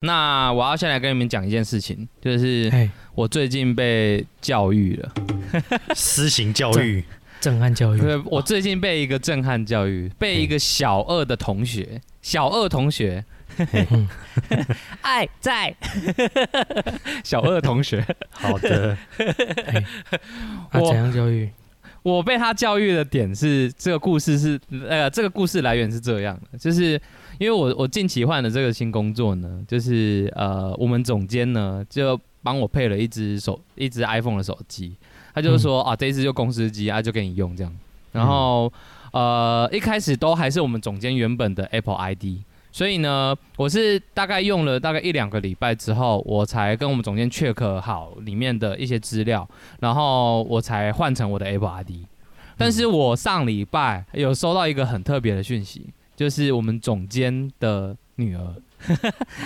[0.00, 5.12] 那我要先来跟你们讲一件事情，就是哎，我最近被教育了，
[5.94, 7.02] 私刑教育，
[7.40, 13.24] 震撼教育，对，我最近被一个震撼教育，被一个小二的同学，小二同学，
[13.56, 14.08] 嗯
[15.02, 15.74] 爱 在，
[17.24, 18.96] 小二同学，好的，
[20.70, 21.50] 啊，我怎样教育？
[22.16, 24.58] 我被他教育的点是，这个故事是，
[24.88, 27.00] 呃，这个故事来源是这样的，就是
[27.38, 34.94] 因为我我近期换的这个新工作呢，就是呃，我们总监呢就帮我配了一只手一只 iPhone 的手机，
[35.34, 37.72] 他就是说、啊，这一只就公司机啊，就给你用这样，
[38.12, 38.72] 然后、
[39.12, 42.24] 呃，一开始都还是我们总监原本的 Apple ID。
[42.78, 49.48] 所以呢，我是大概用了大概一两个礼拜之后，我才跟我们总监 check 好里面的一些资料，
[49.80, 51.90] 然后我才换成我的 Apple ID。
[52.56, 58.54] 但是我上礼拜有收到一个很特别的讯息，就是我们总监的女儿，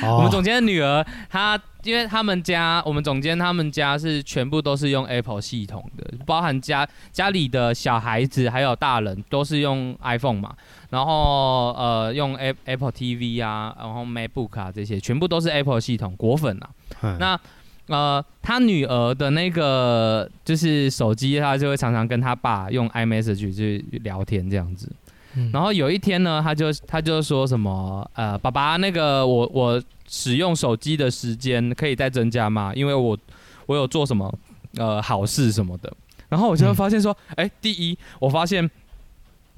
[0.03, 10.55] 哦 我们总监的女儿，她因为他们家，我们总监他们家是全部都是用 Apple 系统的，包含家家里的小孩子还有大人都是用 iPhone 嘛，
[10.91, 16.71] 然后呃用 A- Apple TV 啊，然后 MacBook 啊这些全部都是 Apple 系统果粉啊。
[17.03, 17.41] 嗯那
[17.89, 24.91] 呃，他女儿的那个就是手机，他就会常常跟他爸用 iMessage 去聊天这样子。
[25.35, 32.71] 嗯然后有一天呢，他就他就说什么呃，爸爸，那个我我使用手机的时间可以再增加吗？
[32.77, 33.19] 因为我
[33.65, 34.39] 我有做什么
[34.77, 35.91] 呃好事什么的。
[36.29, 38.71] 然后我就会发现说，哎、第一，我发现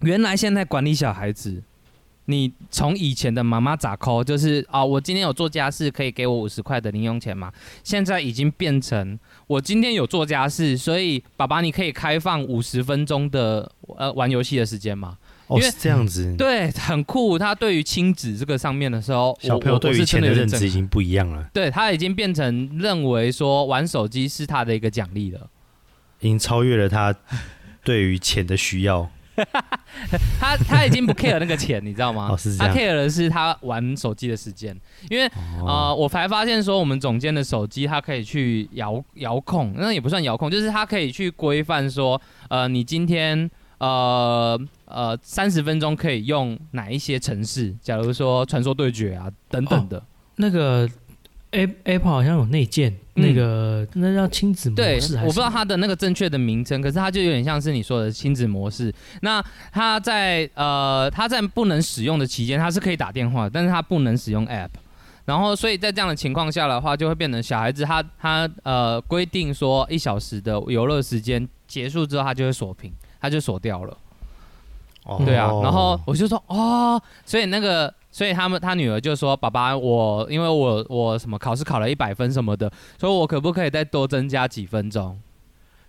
[0.02, 1.60] 原来现在管理小孩子，
[2.26, 7.52] 你从以前的妈妈咋抠，就是啊，我今天有做家事，可以给我五十块的零用钱吗？
[7.82, 15.18] 现在已经变成我今天有做家事，所以爸爸你可以开放五十分钟的呃玩游戏的时间吗？
[15.46, 17.38] 哦因为是这样子，对，很酷。
[17.38, 20.70] 他对于亲子这个上面的时候，小朋友我对于钱的认知已。
[20.70, 25.48] 经不一样了，对他已经变成认为说玩手机是他的一个奖励了。
[26.20, 27.14] 已经超越了他
[27.84, 29.08] 对于钱的需要。
[30.38, 32.28] 他他已经不 care 那个钱，你知道吗？
[32.56, 34.74] 他 care 的是他玩手机的时间，
[35.10, 35.26] 因为
[35.60, 50.02] 哦，呃，我才发现说，我们总监的手机它可以去遥遥控，那也不算遥控，就是它可以去规范说，呃，你今天呃呃三十分钟可以用哪一些城市，假如说传说对决啊等等的。
[50.36, 50.88] 那个
[51.50, 58.92] A Apple 好像有内建，嗯那个那叫亲子模式，我不知道它的那个正确的名称，可是它就有点像是你说的亲子模式。
[59.20, 64.70] 那它在呃它在不能使用的期间，它是可以打电话，但是它不能使用 App。
[65.26, 72.92] 然后，所以在这样的情况下的话，就会变成小孩子他他呃规定说一小时的游乐时间结束之后，他就会锁屏，
[73.24, 73.96] 他就锁掉了。
[75.04, 85.18] 哦对啊，然后我就说哦，所以那个，所以他们他女儿就说，爸爸，我因为我我什么考试考了一百分什么的，所以我可不可以再多增加几分钟？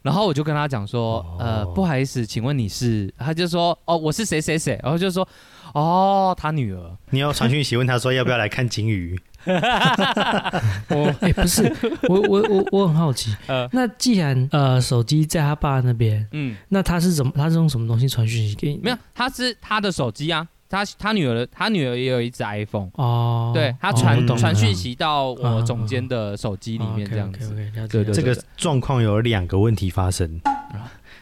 [0.01, 3.13] 然后我就跟他讲说，呃，哦不好意思，请问你是？
[3.17, 5.27] 他就说，哦，我是谁谁谁，然后就说，
[5.73, 9.19] 哦，他女儿，你要传讯息问他说要不要来看金鱼？
[9.45, 11.63] 我 哎、不是，
[12.09, 18.79] 我我我我很好奇，呃，那既然呃手机在他爸那边，嗯，那他是怎么他是用什么东西传讯息给你？
[18.83, 27.55] 没有，他是他的手机啊，他他女儿他女儿也有一只 iPhone，哦，对他哦传、传讯息到我嗯总监的手机里面这样子。
[27.89, 30.39] 对对这个状况有两个问题发生。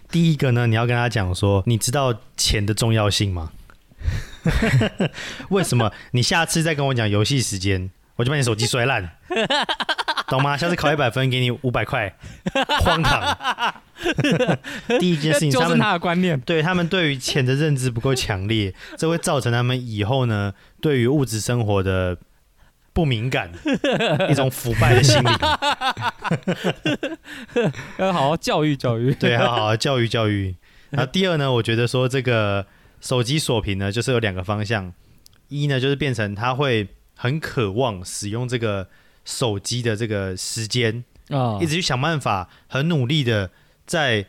[0.09, 3.51] 第一个呢，你要跟他讲说，你知道钱的重要性吗？
[5.50, 5.91] 为什么？
[6.12, 9.09] 你下次再跟我讲游戏时间，我就把你手机摔烂，
[10.29, 10.56] 懂吗？
[10.56, 12.16] 下次考一百分，给你五百块，
[12.81, 13.81] 荒唐。
[15.00, 16.40] 第一件事情，就是他们他的观念。
[16.41, 22.18] 对他们对于钱的认知不够强烈，这会造成他们以后呢对于物质生活的
[22.91, 23.51] 不敏感，
[24.30, 25.30] 一种腐败的心理。
[27.97, 29.13] 要好好教育教育。
[29.13, 30.56] 对，要好好教育教育。
[30.91, 32.66] 然后第二呢，我觉得说这个
[33.01, 34.94] 手机锁屏呢，就是有两个方向，
[35.47, 38.88] 一呢就是变成他会很渴望使用这个
[39.25, 43.51] 手机的这个时间，啊一直去想办法，很努力的
[43.86, 44.25] 在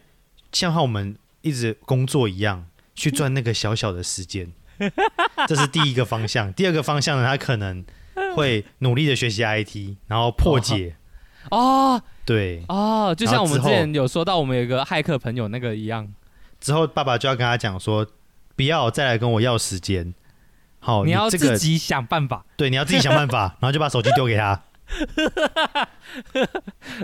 [0.53, 4.53] 像我们一直工作一样，去赚那个小小的时间。
[5.47, 6.53] 这是第一个方向。
[6.53, 7.85] 第二个方向呢，他可能
[8.35, 10.97] 会努力的学习 IT，然后破解。
[11.51, 16.13] 哦对，哦，就像我们之前有说到，我们有一个骇客朋友那个一样，
[16.61, 18.07] 之后爸爸就要跟他讲说，
[18.57, 20.15] 不要再来跟我要时间。
[20.85, 22.45] 好，你要自己想办法。
[22.59, 24.61] 对，你要自己想办法， 然后就把手机丢给他。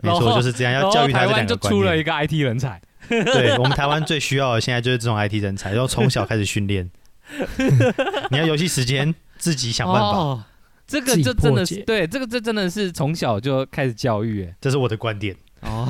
[0.02, 1.68] 没错，就是这样，要教育他台湾就这两个就。
[1.70, 2.78] 出了一个 IT 人才。
[3.08, 6.90] 对我们台湾最需要的现在就是这种 IT 人才，要从小开始训练。
[8.30, 10.08] 你要游戏时间自己想办法。
[10.08, 10.44] 哦
[10.86, 15.34] 这个这真的是对，这个这真的是从小就开始教育，哎，这是我的观点。
[15.60, 15.86] 哦，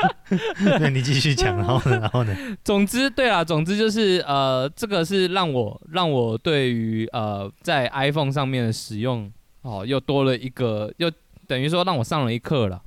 [0.80, 1.98] 那你继续讲，然后呢？
[2.02, 2.36] 然后呢？
[2.64, 9.30] 总之，对啊，总之就是呃，这个是让我让我对于呃在 iPhone 上面的使用
[9.62, 11.10] 哦，又多了一个，又
[11.46, 12.80] 等于说让我上了一课了。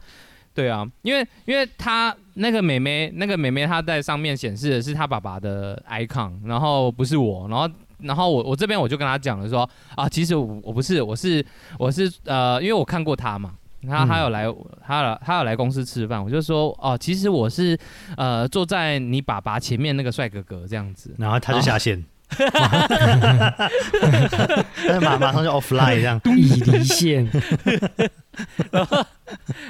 [0.53, 7.69] 对啊，因为因为他那个妹妹，那个妹妹她在上面显示的是她爸爸的 icon，然后不是我，然后
[7.99, 11.45] 然后我我这边我就跟她讲了说啊，其实我我不是，我是
[11.79, 13.53] 我是呃，因为我看过他嘛。
[13.87, 14.45] 他他有来，
[14.85, 17.77] 他有他有来公司吃饭，我就说哦，其实我是
[18.15, 22.03] 呃坐在你爸爸前面那个帅哥哥这样子，然后他就下线，
[24.87, 26.21] 但是马马上就 offline 这样。
[26.37, 27.27] 已离线，
[28.71, 29.05] 然后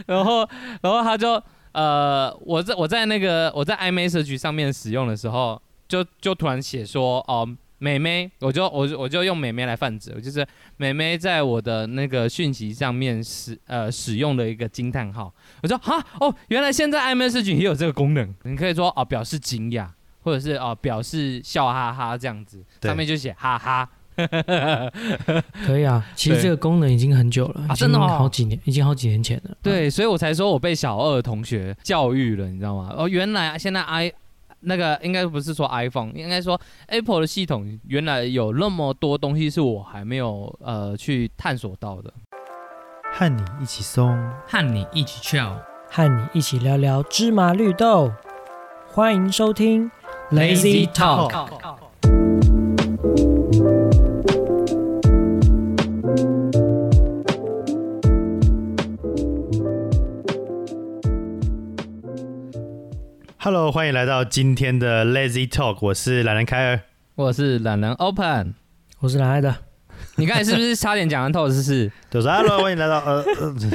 [0.06, 0.50] 然后
[0.82, 1.42] 然后他就
[1.72, 7.48] 呃我在我在那个我在 iMessage 上面使用的时候，就就突然写说哦。
[7.84, 10.46] 美眉，我就我就我就用美眉来泛指，我就是
[10.78, 15.34] 美眉在我的那个讯息上面使呃使用的一个惊叹号，
[15.64, 16.00] 我说哈？
[16.20, 19.88] 哦，原来现在 iMessage 也有这个功能，你可以说哦表示惊讶，
[20.22, 23.90] 或者是哦表示笑哈哈这样子，上面就写哈哈，
[25.66, 26.06] 可以啊。
[26.16, 28.08] 其实这个功能已经很久了，啊真的哦。
[28.08, 29.58] 好几年，已经好几年前了。
[29.64, 32.94] 对，所以我才说我被小二同学教育了，你知道吗？
[32.96, 34.14] 哦，原来现在 i
[34.62, 42.14] 那个应该不是说 iPhone，应该说 Apple 的系统原来有那么多东西是我还没有呃去探索到的。
[43.14, 44.18] 和你一起松，
[44.48, 45.60] 和你一起跳，
[45.90, 48.12] 和你一起聊聊芝麻绿豆。
[48.88, 49.92] 欢迎收听
[50.32, 51.81] Lazy Talk。
[63.44, 66.80] Hello，欢迎来到今天的 Lazy Talk，我是懒人凯尔。
[67.16, 68.54] 我是懒人 Open，
[69.00, 69.56] 我是懒爱的？
[70.18, 71.92] 你刚才是不是差点讲完透是不是？
[72.12, 73.26] 对，我说 Hello，欢迎来到呃，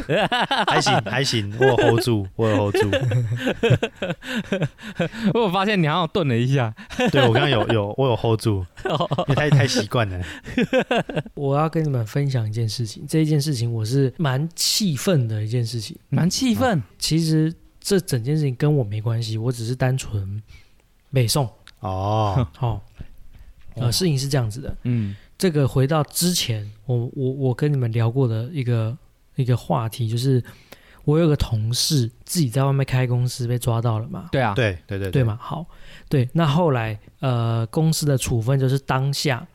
[0.07, 2.91] 呃 还行还行，我有 hold 住，我有 hold 住。
[5.35, 6.73] 我有发现你好像顿了一下。
[7.11, 10.25] 对我刚刚有有我有 hold 住，因为太太习惯了。
[11.35, 15.99] 我要跟你们分享一件事情，这一件事情我是蛮气愤的一件事情。
[16.11, 17.53] 蛮气愤，其实
[17.87, 20.43] 这整件事情跟我没关系，我只是单纯
[21.13, 21.49] 北宋。
[21.79, 22.81] 哦，哦，
[23.77, 24.77] 呃，事情是这样子的。
[24.83, 25.15] 嗯。
[25.39, 28.97] 这个回到之前，我我我跟你们聊过的一个
[29.37, 30.43] 一个话题，就是
[31.05, 35.23] 我有个同事自己在外面开公司被抓到了嘛，对啊，对对对对？
[35.23, 35.39] 嘛？
[35.41, 35.65] 好，
[36.09, 39.47] 对，那后来呃公司的处分就是当下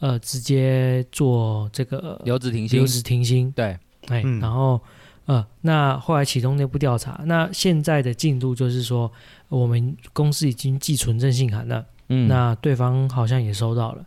[0.00, 2.80] 呃直接做这个留职停薪。
[2.80, 3.66] 留，职停薪，对，
[4.08, 4.40] 哎，嗯。
[4.40, 4.78] 然后
[5.28, 9.12] 呃那后来启动内部调查，那现在的进度就是说
[9.48, 11.84] 我们公司已经寄存证信函了。
[12.08, 14.02] 嗯那对方好像也收到了。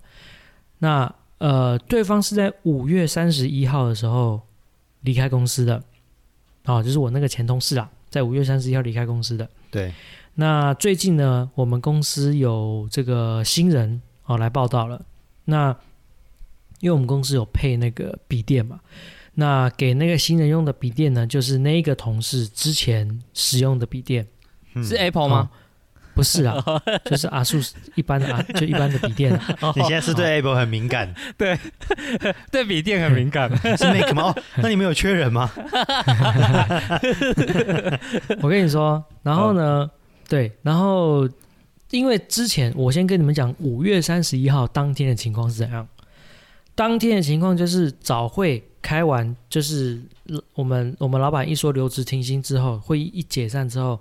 [0.79, 4.41] 那呃，对方是在五月三十一号的时候
[5.01, 5.83] 离开公司的，
[6.65, 9.47] 哦，就是我那个前同事啊，在五月三十一号离开公司的。
[9.69, 9.93] 对，
[10.33, 15.05] 那最近呢，我们公司有这个新人哦来报道了。
[15.45, 15.75] 那
[16.79, 18.79] 因为我们公司有配那个笔电嘛，
[19.41, 24.27] 那给那个新人用的笔电呢，就是那一个同事之前使用的笔电。
[24.75, 25.49] 嗯是 Apple 吗？
[26.13, 26.63] 不是啊，
[27.05, 27.57] 就是阿树
[27.95, 29.73] 一般的啊，就一般的笔电、啊。
[29.75, 31.57] 你现在是对 Apple 很敏感，对
[32.51, 33.49] 对笔电很敏感。
[33.75, 34.25] 是 Mac 吗？
[34.25, 35.49] 哦，那你们有缺人吗？
[38.41, 39.89] 我跟你说，然后呢，
[40.29, 41.27] 对，然后
[41.89, 45.87] 因为之前我先跟你们讲，五月三十一号当天的情况是怎样？
[46.75, 53.99] 当天的情况就是早会开完，就是呃我们我们老板一说留职停薪之后，会议一解散之后，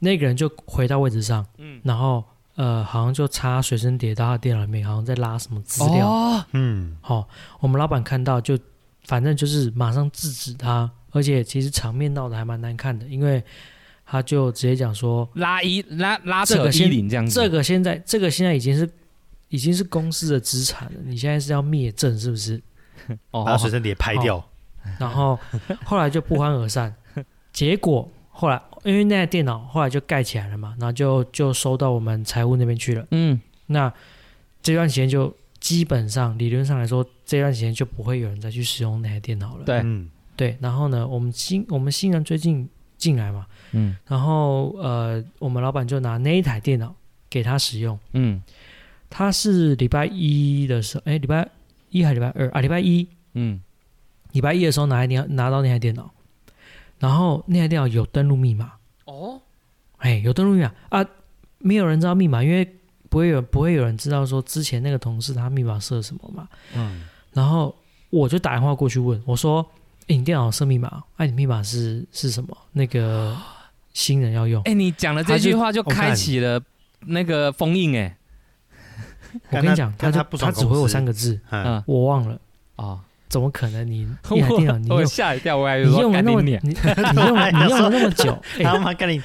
[0.00, 2.22] 那个人就回到位置上，嗯，然后
[2.56, 6.08] 呃，好像就插随身碟到他电脑里面，好像在拉什么资料。
[6.08, 7.28] 哦，嗯，好、
[7.60, 8.58] 我们老板看到就
[9.04, 13.42] 反正就是马上制止他，而且其实场面闹得还蛮难看的，因为
[14.06, 18.88] 他就直接讲说，拉一拉拉扯衣这个先领这样子，这个现在这个现在已经是
[19.48, 22.60] 已经是公司的资产了，你现在是要灭证是不是？
[23.30, 24.42] 哦把随身碟拍掉。
[24.98, 25.38] 然后
[25.84, 26.94] 后来就不欢而散，
[27.52, 33.06] 结果后来因为那台电脑后来就盖起来了嘛，然后就就收到我们财务那边去了。
[33.10, 33.90] 嗯那
[34.62, 39.64] 这段时间就基本上理论上来说，这段时间就不会有人再去使用那台电脑了。
[39.64, 42.68] 对嗯，对，然后呢，我们新我们新人最近
[42.98, 46.94] 进来嘛，嗯然后呃，我们老板就拿那一台电脑
[47.30, 47.98] 给他使用。
[48.12, 48.42] 嗯
[49.08, 51.48] 他是礼拜一的时候，哎，礼拜
[51.94, 52.60] 一还是礼拜二啊？
[52.60, 53.60] 礼拜一，嗯
[54.32, 56.10] 礼拜一的时候拿一电拿到那台电脑，
[56.98, 58.72] 然后那台电脑有登录密码，
[59.04, 59.40] 哦
[59.98, 61.06] 哎，有登录密码啊，
[61.58, 62.68] 没有人知道密码，因为
[63.08, 66.48] 不会有不会有人知道说之前那个同事他密码设什么嘛。
[66.74, 67.74] 嗯，然后
[68.10, 69.64] 我就打电话过去问我说
[70.08, 71.04] ：“诶你电脑设密码？
[71.16, 72.56] 哎、你密码是是什么？
[72.72, 73.36] 那个
[73.94, 74.60] 新人要用。
[74.64, 76.60] 哎、你讲了这句话就开启了
[77.06, 78.16] 那个封印哎、
[79.50, 82.38] 我跟你讲，但他就不爽公司他只回我三个字，嗯，嗯我忘了。
[82.76, 82.98] 啊，
[83.28, 84.02] 怎么可能你？
[84.32, 89.22] 一台电脑你用吓一跳，我还你用了那么你你，你用了你用了那么久， 哎他妈跟你，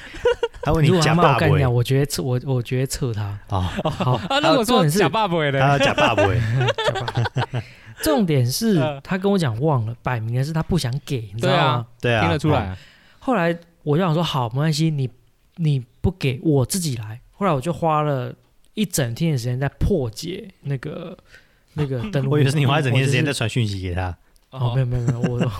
[0.62, 3.22] 他问你假爸不骂我干掉，我觉得测我我觉得测他。
[3.48, 6.38] 啊，好，啊，那我说重点是假爸爸他的，要假爸不会，
[8.02, 11.86] 重点是嗯他跟我讲忘了，摆明的是他不想给，你知道吗？
[12.00, 12.76] 对啊，听得出来，
[13.18, 15.10] 后来我就想说，好，没关系，你
[15.56, 17.20] 你不给我自己来。
[17.32, 18.32] 后来我就花了
[18.74, 21.16] 一整天的时间在破解那个
[21.74, 22.30] 那个 登录。
[22.32, 24.16] 我以为是你花一整天时间在传讯息给他，
[24.50, 25.52] 哦，没有没有没有，我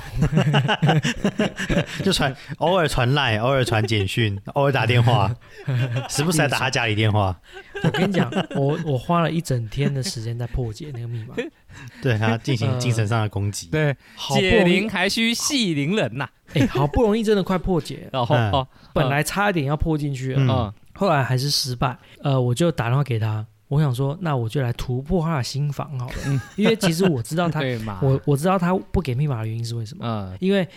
[2.02, 5.34] 就传偶尔传赖，偶尔传简讯， 偶尔打电话，
[6.08, 7.38] 时不时还打他家里电话，
[7.82, 11.34] 我跟你讲，我我花了一整天的时间在破解那个密码，
[12.02, 13.68] 对他进行精神上的攻击。
[13.68, 20.48] 对，好解铃，还须系铃人呐，哎，好不容易真的快破解然后哦，本来差一点要破进去了，嗯。
[20.48, 21.96] 嗯后来还是失败。
[22.22, 27.62] 呃，我就打电话给他，我想说，那我就来突破他的心房好了，因为其实我知道他，
[28.02, 30.68] 我我知道他不给密码的原因是为什么，嗯因为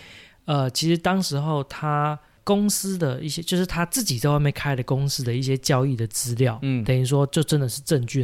[0.46, 8.22] 呃，其实当时候他公司的一些，就是他自己在外面开的公司的一些交易的资料，嗯，等于说就真的是证据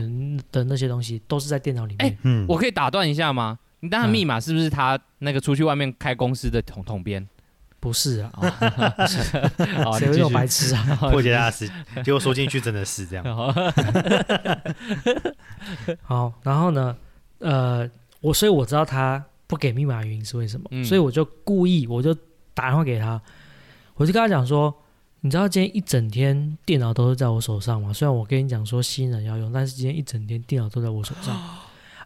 [0.50, 2.10] 的那些东西，都是在电脑里面。
[2.10, 3.58] 哎嗯，我可以打断一下吗？
[3.80, 7.26] 你当然密码是不是他那个出去外面开公司的统统编？
[7.80, 8.30] 不是啊，
[9.84, 10.84] 哦谁会那么白痴啊？
[11.10, 11.70] 破解他的事，
[12.04, 13.24] 结果说进去真的是这样。
[16.02, 16.94] 好，然后呢，
[17.38, 17.88] 呃，
[18.20, 22.14] 我所以我知道他不给密码的原因是为什么，嗯所以我就故意我就
[22.52, 23.18] 打电话给他，
[23.94, 24.74] 我就跟他讲说，
[25.20, 27.94] 你知道今天一整天电脑都是在我手上吗？
[27.94, 31.34] 虽然我跟你讲说新人要用，但是今天一整天电脑都在我手上。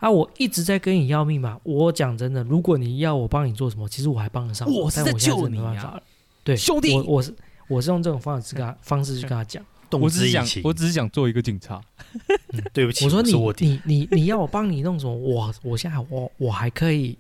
[0.05, 0.11] 啊！
[0.11, 1.59] 我一直在跟你要密码。
[1.63, 4.71] 我讲真的，如果你要我帮你做什么，其实我还帮得上。
[4.71, 6.03] 我是在但我现在救你啊真没办法了。
[6.43, 7.35] 对，兄弟我我是
[7.69, 9.65] 我是用这种方式跟他方式去跟他讲。
[9.89, 11.81] 动我只是想之以情，，我只是想做一个警察。
[12.75, 15.15] 对不起，我说你我你你你要我帮你弄什么？
[15.15, 17.17] 我我现在我我还可以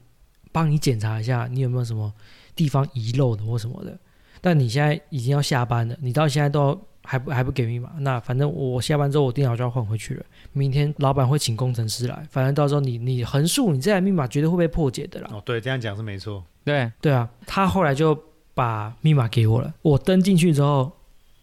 [0.53, 2.12] 帮你检查一下，你有没有什么
[2.55, 3.99] 地方遗漏的或什么的。
[4.41, 10.25] 但你现在已经要下班了，你到现在都还不还不给密码，那反正我下班之后我电脑就要换回去了。
[10.52, 15.28] 明天老板会请工程师来，反正到时候你你横竖你这台密码绝对会被破解的啦。
[15.32, 16.42] 哦，对，这样讲是没错。
[16.64, 18.18] 对，对啊，他后来就
[18.54, 19.73] 把密码给我了。
[19.82, 20.90] 我登进去之后，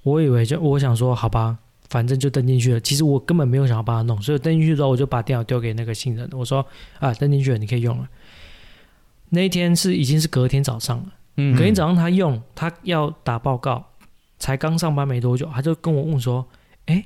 [0.02, 1.58] 我以为就我想说，好吧，
[1.90, 2.80] 反正就登进去了。
[2.80, 6.66] 其实我根本没有想要帮他弄，所以登进去之后，我就把电脑丢给那个新人，我说
[7.00, 8.10] 啊，登进去了，你可以用了。
[9.30, 13.91] 那一天是已经是隔天早上了，嗯隔天早上他用，他要打报告，
[14.42, 16.46] 才刚上班没多久，他就跟我问说
[16.88, 17.06] ：“哎，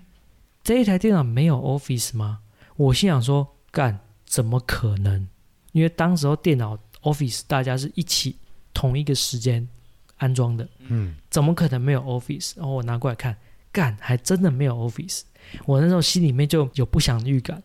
[0.64, 2.40] 这一台电脑没有 Office 吗？”
[2.78, 5.28] 我心想说：“干，怎么可能？
[5.74, 8.38] 因为当时候电脑 Office 大家是一起
[8.74, 9.68] 同一个时间
[10.16, 13.36] 安装的，嗯，怎么可能没有 Office？” 然后我拿过来看，
[13.74, 15.24] 干，还真的没有 Office。
[15.66, 17.62] 我那时候心里面就有不祥的预感，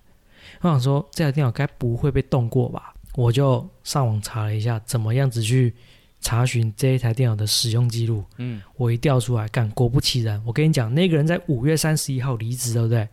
[0.63, 2.93] 我想说这台电脑该不会被动过吧？
[3.15, 5.75] 我就上网查了一下，怎么样子去
[6.21, 8.25] 查询这一台电脑的使用记录。
[8.39, 13.09] 嗯，我一调出来，干，果不其然，我跟你讲，那个人在五月三十一号离职，对不对？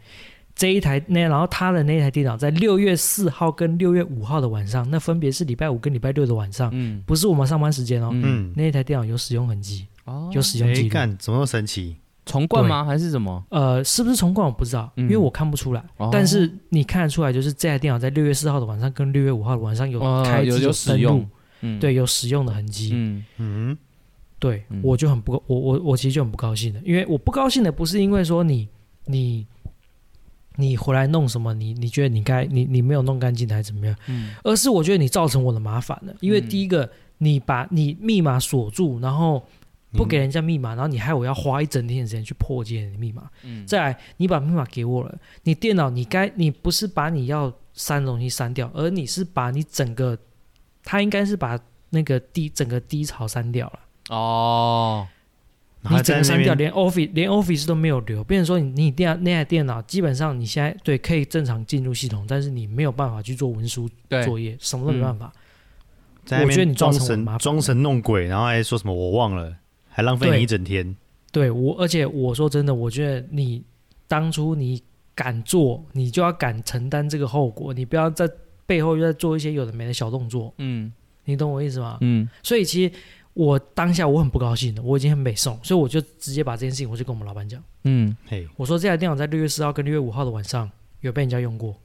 [0.55, 8.09] 这一台那，然后他的那台电脑在六月四号跟六月五号的晚上，那分别是礼拜五跟礼拜六的晚上，嗯不是我们上班时间哦。
[8.11, 10.89] 嗯，嗯，那一台电脑有使用痕迹，哦有使用记哎，录。
[10.89, 11.95] 干，怎么神奇？
[12.25, 12.83] 重灌吗？
[12.83, 13.41] 还是什么？
[13.51, 15.83] 呃，是不是重灌我不知道，嗯因为我看不出来。
[15.97, 21.25] 哦但是你看得出来，就是这台电脑在六月四号的晚上跟六月五号的晚上有哦开机有有使用，
[21.61, 22.91] 嗯，对，有使用的痕迹。
[22.93, 23.25] 嗯。
[23.37, 23.77] 嗯，
[24.39, 24.81] 对，嗯。
[24.83, 28.67] 我就很不，我我我其实就很不高兴的，因为我不高兴的不是因为说你
[29.05, 29.45] 你
[30.55, 34.35] 你回来弄什么，你你觉得你该你你没有弄干净还是怎么样，嗯。
[34.43, 36.49] 而是我觉得你造成我的麻烦了，因为嗯。
[36.49, 39.43] 第一个你把你密码锁住，然后
[39.93, 50.17] 不给嗯人家密码，然后你害我要花一整天的时间去破解你的密码，嗯，再来你把密码给我了，你电脑你该你不是把你要删的东西删掉，而你是把你整个，
[50.87, 53.79] 他应该是把那个低整个低潮删掉了。
[54.07, 55.05] 哦，
[55.81, 63.89] 你整个删掉，连 Office 连 Office 都没有留，变成说你你电那台电脑基本上你现在对可以正常进入系统，但是你没有办法去做文书，
[64.23, 65.29] 作业，什么都没办法。
[66.23, 69.53] 在我觉得你装造成我麻烦神装神弄鬼，然后还说什么我忘了，
[69.89, 70.95] 还浪费你一整天。
[71.33, 73.61] 对我，而且我说真的，我觉得你
[74.07, 74.81] 当初你
[75.13, 78.29] 敢做，你就要敢承担这个后果，你不要在
[78.67, 80.93] 背后又在做一些有的没的小动作，嗯
[81.25, 81.97] 你懂我意思吗？
[82.01, 82.93] 嗯所以其实
[83.33, 90.69] 我当下我很不高兴的，我已经很北宋，所以我就直接把这件事情我就跟我们老板讲，嗯，嘿，我说这台电脑在六月四号跟六月五号的晚上
[91.01, 91.75] 有被人家用过。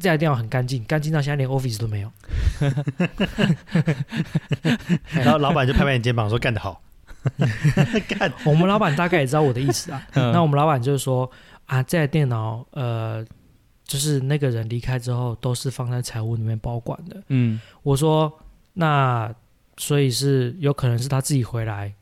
[0.00, 2.10] 这台电脑很干净，干净到现在连 Office 都没有。
[5.12, 6.82] 然后老板就拍拍你肩膀说干得好，
[8.18, 10.04] 干我们老板大概也知道我的意思啊。
[10.14, 11.30] 嗯那我们老板就是说
[11.66, 13.24] 啊，这台电脑呃，
[13.84, 17.22] 就是那个人离开之后都是放在财务里面保管的。
[17.28, 18.32] 嗯我说
[18.72, 19.32] 那
[19.76, 21.92] 所以是有可能是他自己回来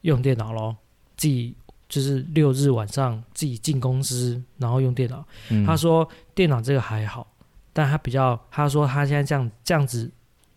[0.00, 0.76] 用电脑咯，
[1.16, 1.54] 自己
[1.88, 5.24] 就是六日晚上自己进公司然后用电脑。
[5.50, 7.26] 嗯，他说电脑这个还好，
[7.72, 10.10] 但他比较他说他现在这样这样子，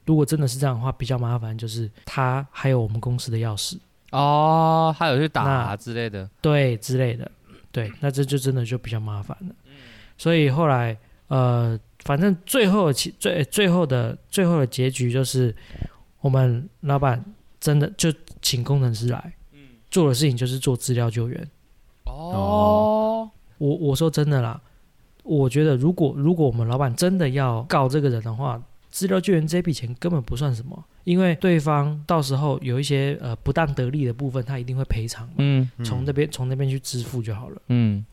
[0.05, 3.77] 如果真的是这样的话，比较麻烦就是他还有我们公司的钥匙，
[4.11, 7.29] 哦，他有去打、那之类的，对之类的，
[7.71, 9.53] 对，那这就真的就比较麻烦了。
[10.19, 10.95] 所以后来
[11.29, 15.55] 呃，反正最后最最后的最后的结局就是，
[16.19, 17.23] 我们老板
[17.59, 19.33] 真的就请工程师来，
[19.89, 21.47] 做的事情就是做资料救援。
[22.03, 24.59] 哦，我我说真的啦，
[25.23, 28.61] 我觉得如果如果我们老板真的要告这个人的话，
[28.91, 35.69] 资料救援这笔钱根本不算什么，因为对方到时候有一些呃不当得利的部分，他一定会赔偿嘛，嗯。
[35.83, 37.61] 从那边从那边去支付就好了。
[37.67, 38.03] 嗯，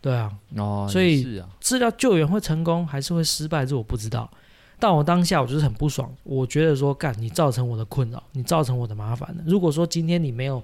[0.00, 4.30] 对啊，哦，所以也是啊，资料救援会成功还是会失败，这我不知道。
[4.78, 9.44] 但我当下我就是很不爽，我觉得说干你造成我的困扰，你造成我的麻烦了。
[9.46, 10.62] 如果说今天你没有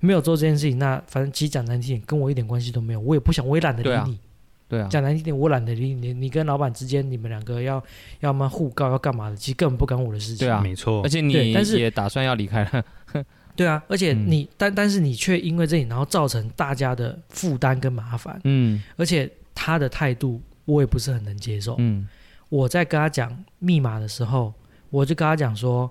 [0.00, 4.18] 没有做这件事情，那反正其实讲难听点，跟我一点关系都没有，我也不想，我也懒得对啊理你。
[4.68, 6.14] 对啊，讲难听点，我懒得理你。
[6.14, 7.82] 你跟老板之间，你们两个要
[8.20, 10.38] 要么互告要干嘛的，其实根本不干我的事情。
[10.38, 12.84] 对啊没错而，且你对但是也打算要离开了，
[13.56, 21.74] 对啊，而且嗯你、但但是你却因为这里，然后造成大家的负担跟麻烦，嗯而且他的态度我也不是很能接受。
[21.78, 22.06] 嗯
[22.48, 24.54] 我在跟他讲密码的时候，
[24.90, 25.90] 我就跟他讲说，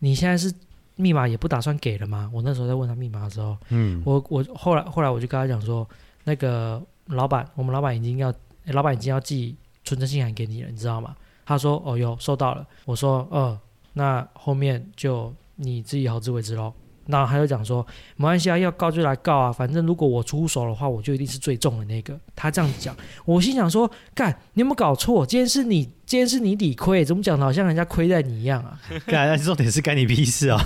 [0.00, 0.52] 你现在是
[0.96, 2.30] 密码也不打算给了吗？
[2.32, 5.88] 我那时候在问他密码的时候，嗯，我我后来后来我就跟他讲说，
[6.24, 8.32] 那个老板，我们老板已经要，
[8.66, 11.16] 老板已经要寄存真信函给你了，你知道吗？
[11.46, 13.58] 他说哦有收到了，我说呃，
[13.94, 16.72] 那后面就你自己好自为之喽。
[17.06, 22.18] 那他就讲说没关系啊，要告就来告啊，反正如果我出手的话，我就一定是最重的那个。
[22.34, 25.24] 他这样子讲，我心想说，干，你有没有搞错？
[25.26, 28.78] 今天是你，今天是你理亏，怎么讲的好像人家亏在你一样啊？
[29.06, 30.64] 干，那重点是干你屁事啊！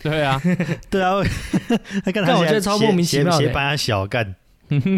[0.00, 0.40] 对啊，
[0.90, 1.22] 对啊，
[2.04, 4.34] 他干他干我觉得超莫名其妙的斜班他小干，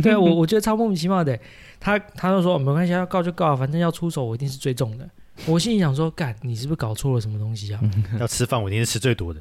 [0.03, 1.39] 对啊，我我觉得超莫名其妙的。
[1.81, 5.09] 他他就说哦没关系，要告就告啊，反正要出手我一定是最重的。
[5.47, 7.81] 我心里想说，干，你是不是搞错了什么东西啊？
[8.19, 9.41] 要吃饭我一定是吃最多的。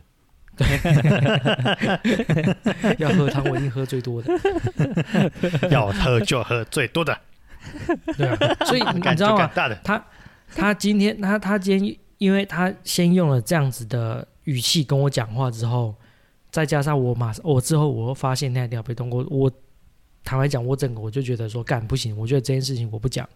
[2.97, 4.33] 要喝汤我一定喝最多的，
[5.69, 7.17] 要喝就喝最多的，
[8.17, 8.37] 对啊。
[8.65, 9.47] 所以你 知道吗？
[9.53, 9.75] 大的。
[9.83, 10.03] 他
[10.55, 15.93] 他今天他他今天，因为他先用了这样子的语气跟我讲话之后，
[16.49, 19.51] 再加上我马上我之后我又发现那台电脑被动过，我
[20.23, 23.27] 坦白讲，我整个我就觉得说干不行，我觉得这件事情我不讲，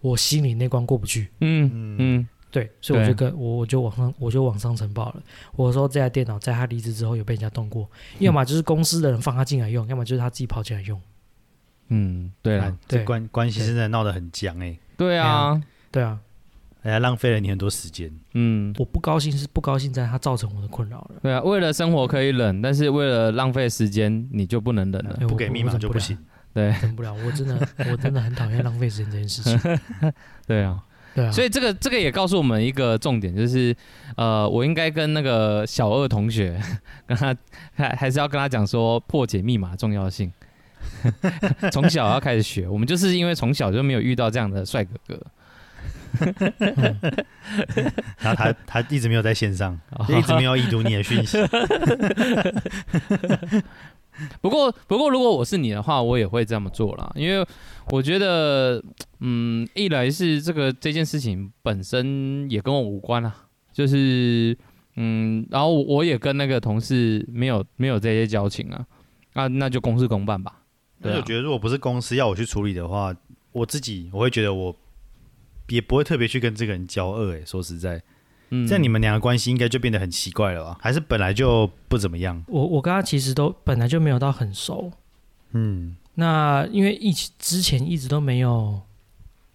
[0.00, 1.28] 我心里那关过不去。
[1.40, 5.22] 嗯嗯嗯对，所以我就跟我我就网上我就网上呈报了。
[5.56, 7.86] 我说这台电脑在他离职之后有被人家动过，
[8.18, 10.98] 要么就是公司的人放他进来用，要么就是他自己跑进来用。
[11.88, 16.18] 嗯，对啊了，，这关关系现在闹得很僵哎，对啊，对啊，
[16.80, 18.10] 哎呀，浪费了你很多时间。
[18.32, 18.74] 嗯。
[18.78, 21.16] 我不高兴是不高兴在他造成我的困扰了。
[21.22, 25.28] 对啊，为了生活可以忍，但是为了浪费时间，你就不能忍了。
[25.28, 26.16] 不给密码就不行。
[26.54, 29.78] 对忍不了，我真的我真的很讨厌浪费时间这件事情。
[30.48, 30.82] 对啊，
[31.16, 33.74] 对啊，所以这个这个也告诉我们一个重点，就是
[34.16, 36.60] 呃，我应该跟那个小二同学，
[37.08, 37.34] 跟他
[37.74, 40.30] 还还是要跟他讲说破解密码的重要性。
[41.72, 45.20] 从小要开始学，我们就是因为从小就没有遇到这样的帅哥哥。
[48.18, 51.38] 然后他他一直没有在线上，一直没有已读你的讯息。
[54.40, 57.46] 不过，不过，如果我是你的话，我也会这么做啦，因为
[57.90, 58.82] 我觉得，
[59.20, 63.34] 嗯，一来是这个这件事情本身也跟我无关啊，
[63.72, 64.56] 就是，
[64.96, 68.86] 嗯，然后我也跟那个同事没有没有这些交情啊，
[69.34, 70.62] 啊，那就公事公办吧。
[71.02, 73.14] 对啊但是我觉得，如果不是公司要我去处理的话，
[73.52, 74.74] 我自己我会觉得我
[75.68, 77.34] 也不会特别去跟这个人交恶。
[77.34, 78.02] 哎，说实在，
[78.50, 78.66] 嗯。
[78.66, 80.78] 这样你们两个关系应该就变得很奇怪了吧？
[80.80, 82.42] 还是本来就不怎么样？
[82.48, 84.92] 我我跟他其实都本来就没有到很熟，
[85.52, 88.80] 嗯，那因为一起之前一直都没有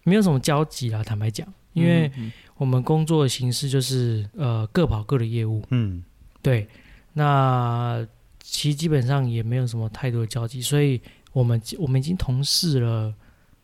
[0.04, 2.32] 没有什么交集啦，坦白讲，因为嗯。
[2.58, 6.04] 我们工作的形式就是呃各跑各的业务，嗯，
[6.43, 6.67] 对，
[7.13, 8.06] 那
[8.39, 11.01] 其实基本上也没有什么太多的交集，所以
[11.34, 13.12] 我们我们已经同事了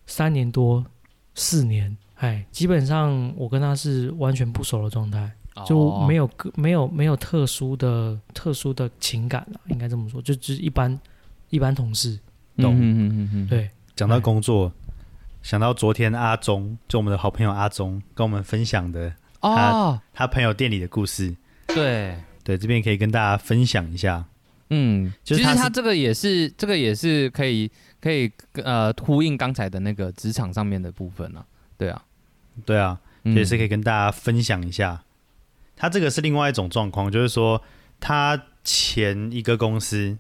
[0.08, 0.84] 三年多
[1.36, 5.32] 四年，哎，基本上我跟他是完全不熟的状态，
[5.66, 11.00] 就没有有个没有没有特殊的特殊的情感啊，应该这么说，就只是一般
[11.50, 12.20] 一般同事，
[12.58, 12.76] 懂？
[12.76, 13.70] 嗯嗯嗯嗯，对。
[13.96, 14.72] 讲到工作，
[15.42, 21.36] 想到昨天阿忠，就我们的好朋友阿忠跟我们分享的哦，他朋友店里的故事。
[21.66, 24.26] 对，对，这边可以跟大家分享一下。
[24.70, 28.32] 嗯，就是其实他这个也是这个也是可以可以
[28.64, 31.46] 呃呼应刚才的那个职场上面的部分啊，
[31.78, 32.04] 对啊，
[32.66, 33.36] 对啊，嗯。
[33.36, 35.04] 也是可以跟大家分享一下。
[35.76, 37.62] 他这个是另外一种状况，就是说
[38.00, 40.18] 他前一个公司，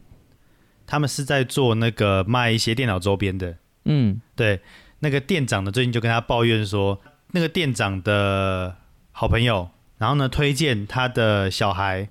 [0.85, 3.57] 他们是在做那个卖一些电脑周边的。
[3.85, 4.21] 嗯。
[4.35, 4.61] 对，
[4.99, 8.77] 那个店长呢，最近就跟他抱怨说，那个店长的
[9.11, 12.07] 好朋友，然后呢推荐他的小孩，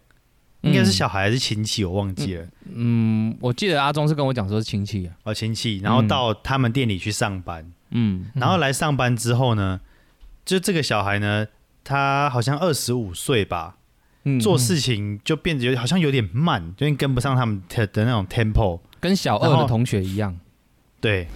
[0.62, 8.26] 应该是小孩还是亲戚，我忘记了，嗯，我记得阿忠是跟我讲说是亲戚啊，哦亲戚，然后到他们店里去上班，嗯。
[8.34, 9.80] 然后来上班之后呢，
[10.44, 11.46] 就这个小孩呢，
[11.84, 13.76] 他好像二十五岁吧，
[14.24, 18.80] 嗯，做事情就变得有好像有点慢，有点跟不上他们的的那种 tempo。
[18.98, 20.36] 跟小然后二的同学一样，
[21.00, 21.28] 对，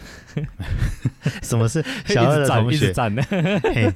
[1.43, 2.77] 什么是 小二的同学？
[2.77, 3.93] 一直赞的，嘿，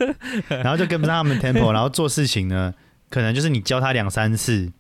[0.49, 2.73] 然后就跟不上他们 tempo，然后做事情呢，
[3.09, 4.71] 可能就是你教他两三次，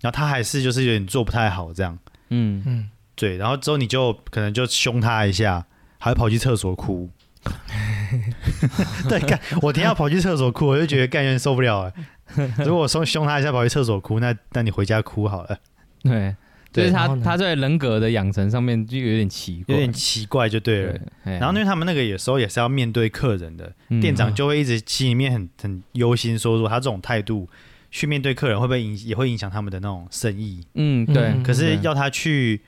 [0.00, 1.98] 然后他还是就是有点做不太好这样。
[2.28, 5.66] 嗯，嗯，对，然后之后你就可能就凶他一下，
[5.98, 7.10] 还跑去厕所哭。
[9.08, 11.92] 对，干我听到跑去厕所哭，我就觉得干有点受不了哎。
[12.64, 15.58] 如果我凶凶他一下跑去厕所哭，那那你回家哭好了，
[16.02, 16.34] 对，
[16.72, 20.92] 就是他他在人格的养成上面就有点奇怪，有点奇怪就对了。
[20.92, 27.48] 对，然然后因为他们那个有时候也是要面对客人的，嗯店长就会一直心里面很很忧心，说如果他这种态度
[27.90, 30.60] 去面对客人，会不会影也会影响他们的那种生意？
[30.74, 32.60] 嗯对嗯，可是要他去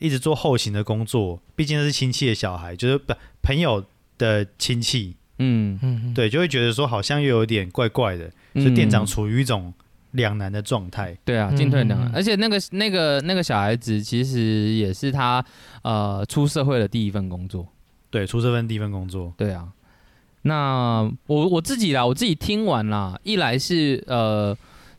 [0.00, 3.84] 一直做后勤的工作，毕竟那是亲戚的小孩，就是不朋友
[4.18, 9.72] 的亲戚，嗯，嗯，对，就会觉得说好像又有点怪怪的，所以店长处于一种
[10.10, 11.16] 两难的状态。
[11.24, 12.10] 对啊，嗯进退两难。
[12.12, 15.44] 而且那个那个那个小孩子其实也是他
[15.82, 17.68] 呃出社会的第一份工作，
[18.10, 19.68] 对，出这份第一份工作，对啊。
[20.42, 24.56] 那我我自己啦，我自己听完啦，一来是呃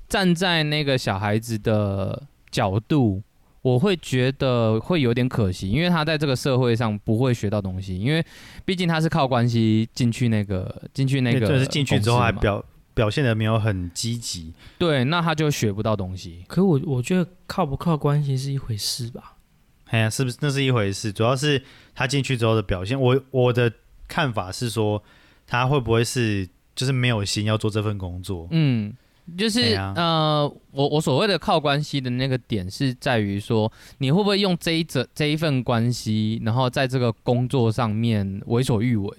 [0.08, 3.24] 站在那个小孩子的角度，
[3.62, 8.26] 我会觉得会有点可惜，因为他在这个社会上不会学到东西，因为
[8.66, 14.54] 毕竟他是靠关系进去那个进去那个，就是进去之后还表表现的没有很积极。
[14.78, 16.44] 对，那他就学不到东西。
[16.48, 19.38] 可我我觉得靠不靠关系是一回事吧。
[19.86, 21.12] 哎呀，是不是那是一回事？
[21.12, 21.62] 主要是
[21.94, 23.00] 他进去之后的表现。
[23.00, 23.72] 我我的
[24.08, 25.04] 看法是说，
[25.46, 28.48] 他会不会是就是没有心要做这份工作？
[28.52, 28.94] 嗯，
[29.38, 39.10] 就是、呃，我我所谓的靠关系的那个点是在于说，你会不会用这一则这一份关系，然后在这个工作上面为所欲为？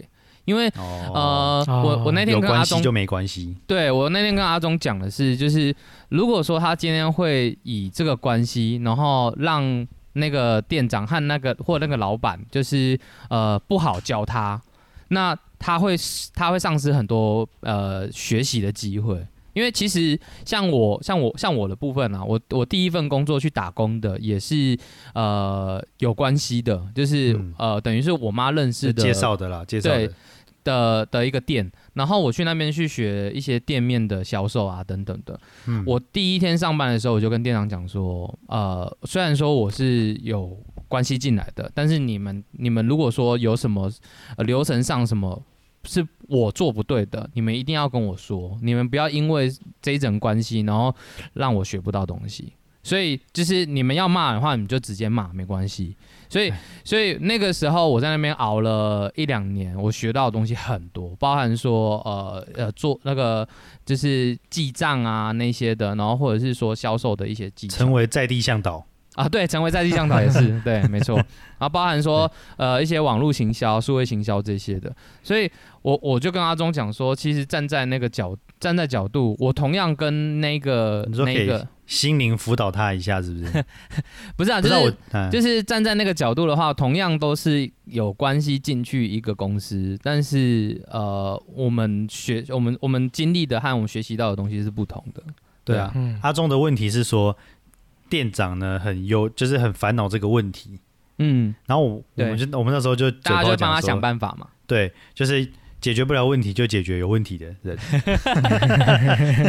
[0.45, 3.57] 因为哦，呃，我我那天跟阿忠就没关系。
[3.67, 5.73] 对我那天跟阿忠讲的是，就是
[6.09, 12.99] 如果说他今天会以这个关系，然后让那个店长和那个或那个老板，就是
[13.31, 14.61] 呃不好教他，
[15.09, 15.97] 那他会
[16.35, 19.25] 他会丧失很多呃学习的机会。
[19.53, 24.77] 因为其实像我像我像我的部分啊，我我第一份工作去打工的也是
[25.15, 30.15] 呃有关系的，就是、嗯呃等于是我妈认识的介绍的啦，介绍对的。
[30.65, 35.37] 的的一个店，然后我去那边去学一些店面的销售啊等等的。
[35.67, 43.91] 嗯我第一天上班的时候，我就跟店长讲说，呃，虽然说我是有关系进来的，但是你们你们如果说有什么、
[44.37, 45.43] 呃、流程上什么
[45.85, 50.95] 是我做不对的，你们一定要跟我说，你们不要因为这一层关系，然后
[51.35, 52.53] 让我学不到东西。
[52.85, 55.97] 所以就是你们要骂的话，你们就直接骂，没关系。
[56.29, 63.49] 所以哎，所以那个时候我在那边熬了一两年，我学到的东西很多，包含说呃呃做那个
[63.87, 68.85] 就是记账啊那些的，然后或者是说销售的一些技巧成为在地向导。
[69.15, 71.17] 啊，对，成为在地向导也是 对，没错。
[71.17, 75.51] 然后包含说呃一些网络行销、数位行销这些的，所以
[75.83, 83.65] 我我就跟阿忠讲说，其实站在那个角站在角度，我同样跟那个那个心灵辅导他一下，是不是？
[84.35, 95.23] 不是啊，就是，嗯就是站在那个角度的话，同样都是有关系进去一个公司，但是呃，我们学我们我们经历的和我们学习到的东西是不同的。
[95.65, 95.93] 对啊。
[95.95, 97.37] 嗯，阿忠的问题是说，
[98.13, 100.79] 店长呢很忧，就是很烦恼这个问题。
[101.17, 104.47] 嗯，然后我我们就我们那时候就大家就帮他想办法嘛。
[104.67, 105.49] 对，就是
[105.81, 107.75] 解决不了问题就解决有问题的人。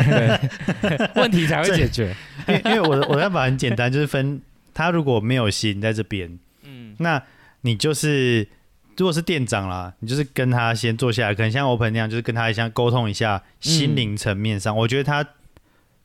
[0.07, 2.15] 对， 问题才会解决。
[2.47, 4.41] 因为因为我的我的办法很简单，就是分
[4.73, 7.21] 他如果没有心在这边，嗯那
[7.61, 8.47] 你就是
[8.95, 15.27] 如果是店长啦，你就是跟他先坐下来，可能像 Open 那样，就是跟他先沟通一下心灵层面上，我觉得他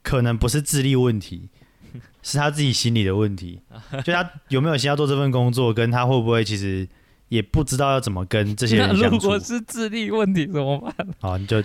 [0.02, 1.48] 可能不是智力问题。
[2.22, 3.60] 是他自己心里的问题，
[4.04, 6.86] 就他有没有心要做这份工作，跟他会不会其实
[7.28, 9.16] 也不知道要怎么跟这些人相处。
[9.16, 9.38] 如果。
[9.38, 11.08] 是智力问题怎么办？
[11.20, 11.62] 好，你就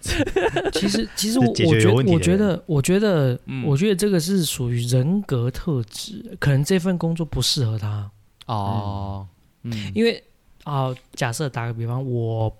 [0.72, 3.64] 其实其实我觉我觉得我觉得嗯。
[3.64, 8.10] 我觉得这个是属于人格特质，可能这份工作不适合他，
[8.46, 9.26] 哦，
[9.62, 10.22] 嗯，因为
[10.64, 12.54] 啊、假设打个比方，我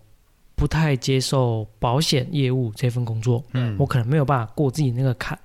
[0.55, 3.77] 不太接受保险业务这份工作，嗯。
[3.79, 5.37] 我可能没有办法过自己那个坎。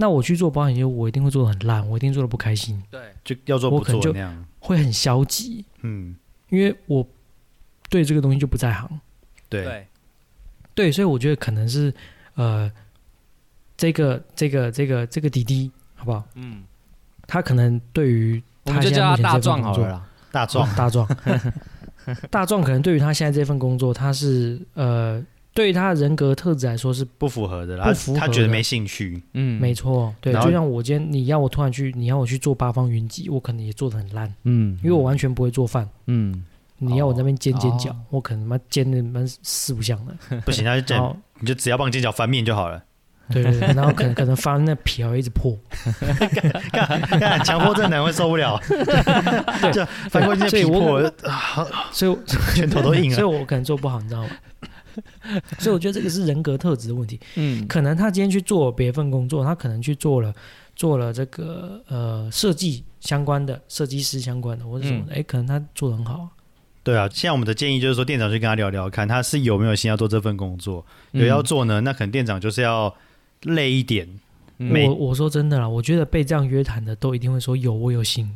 [0.00, 4.46] 嗯，那我去做保险业务，我一定会做的很烂，我一定做的不开心，对，就要做不我可能就做那样。
[4.58, 6.16] 会很消极，嗯，
[6.48, 7.06] 因为我
[7.88, 9.00] 对这个东西就不在行。
[9.48, 9.86] 对，
[10.74, 11.92] 对，所以我觉得可能是
[12.34, 12.70] 呃，
[13.76, 16.22] 这个这个这个这个滴滴，好不好？
[16.34, 16.62] 嗯，
[17.26, 20.06] 他可能对于我们就现在目前叫他大壮这份工作好了啦。
[20.30, 21.08] 大壮哦大壮，
[22.30, 25.20] 大壮可能对于他现在这份工作，他是呃，
[25.52, 29.22] 对于他的人格特质来说是不符合的啦，不符合他他觉得没兴趣。
[29.34, 35.88] 嗯，没错，对，然后就像我今天你要我突然去，你要我去做八方云集，我可能也做的很烂，嗯，因为我完全不会做饭。
[36.06, 36.44] 嗯，
[36.78, 42.82] 你要我在那边煎煎饺，哦我可能妈煎的蛮四不像的，不行，那就这样，你就只要帮煎饺翻面就好了。
[43.32, 45.56] 对对对，然后可能 可能翻那皮还会一直破，
[47.20, 48.60] 看强迫症男会受不了，
[49.72, 52.18] 就翻过去所以我皮破， 所以我
[52.54, 53.26] 拳头都硬了所以。
[53.38, 54.30] 我可能做不好，你知道吗？
[55.58, 57.18] 所以我觉得这个是人格特质的问题。
[57.36, 60.34] 嗯，可能他今天去做别份工作，他可能去做了
[60.74, 66.28] 做了这个呃设计相关的设计师相关的或者什么的，哎、可能他做的很好。
[66.82, 70.84] 对啊，现在我们的建议就是说，店长去跟他聊聊看，他是有没有心要做这份工作。
[71.12, 72.92] 有要做呢，那可能店长就是要
[73.42, 74.08] 累一点，
[74.56, 78.34] 嗯我我说真的啦，我觉得被这样约谈的都一定会说有我有心，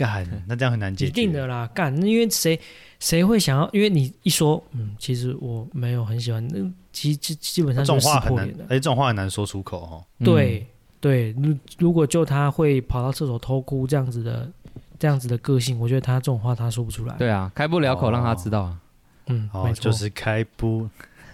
[0.00, 1.08] 干， 那这样很难解决。
[1.10, 2.58] 一定的啦，干，因为谁
[2.98, 3.68] 谁会想要？
[3.72, 6.58] 因为你一说，嗯，其实我没有很喜欢，那
[6.92, 8.64] 基基基本上这种话很难破脸的，。
[8.64, 10.04] 哎，这种话很难说出口哦。
[10.24, 10.66] 对
[11.00, 14.50] 对，如如果就他会跑到厕所偷哭这样子的
[14.98, 18.78] 这样子的个性，我觉得他这种话他说不出来。，对啊，开不了口让他知道啊。
[19.26, 20.88] 嗯，哦没，错，就是开不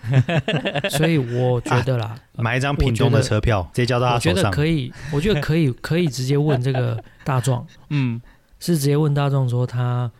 [0.90, 4.50] 所以我觉得啦， 买一张屏东的车票，直接交到我觉他手上。
[4.50, 8.20] 得可以，我觉得可以，可以直接问这个大壮，嗯
[8.58, 10.10] 是直接问大众说他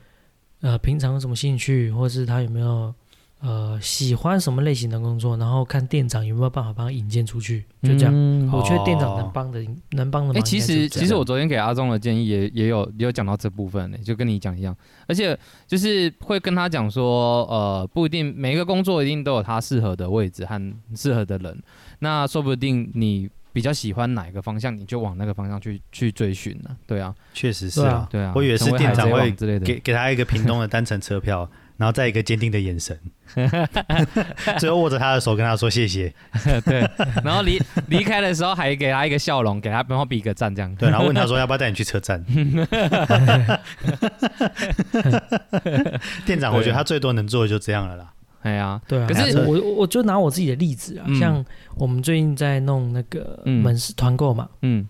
[0.60, 2.94] 呃平常有什么兴趣，或是他有没有
[3.40, 8.12] 呃喜欢什么类型的工作，然后看店长有没有办法帮他引荐出去，就这样。
[8.12, 10.58] 样我觉得店长哦能帮的，能帮的哎、其。
[10.58, 14.74] 实其实我昨天给阿忠的建议也也有也有讲到这部分呢、就跟你讲一样，
[15.06, 21.62] 而且就是会跟他讲说，呃，不一定每一个工作一定都有他适合的位置和适合的人，
[22.00, 27.90] 那说不定你比较喜欢哪一个方向，你就往那个方向去去追寻了，对啊，确实是啊。
[27.90, 33.00] 啊，对啊，我以为是店长会之类的，给给他一个屏东的单程车票， 然后再一个坚定的眼神，
[34.60, 36.12] 最后握着他的手跟他说谢谢，
[36.66, 36.86] 对，
[37.24, 42.22] 然后离离开的时候还给他一个笑容，给他然后比个赞这样，对，然后问他说要不要带你去车站。
[46.26, 48.12] 店长，我觉得他最多能做的就这样了啦。
[48.46, 51.18] 哎呀，对啊，可是我我我就拿我自己的例子啊，嗯。
[51.18, 53.60] 像我们最近在弄那个嗯。
[53.62, 54.88] 门市团购嘛，嗯。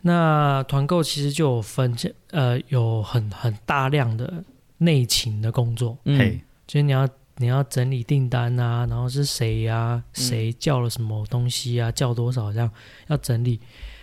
[0.00, 1.94] 那团购其实就有分
[2.32, 4.42] 呃有很很大量的
[4.78, 6.18] 内勤的工作，嗯。
[6.18, 10.04] 嘿，就是你要你要整理订单啊，然后是谁呀、嗯。
[10.12, 12.68] 谁叫了什么东西啊，叫多少这样
[13.06, 13.60] 要整理。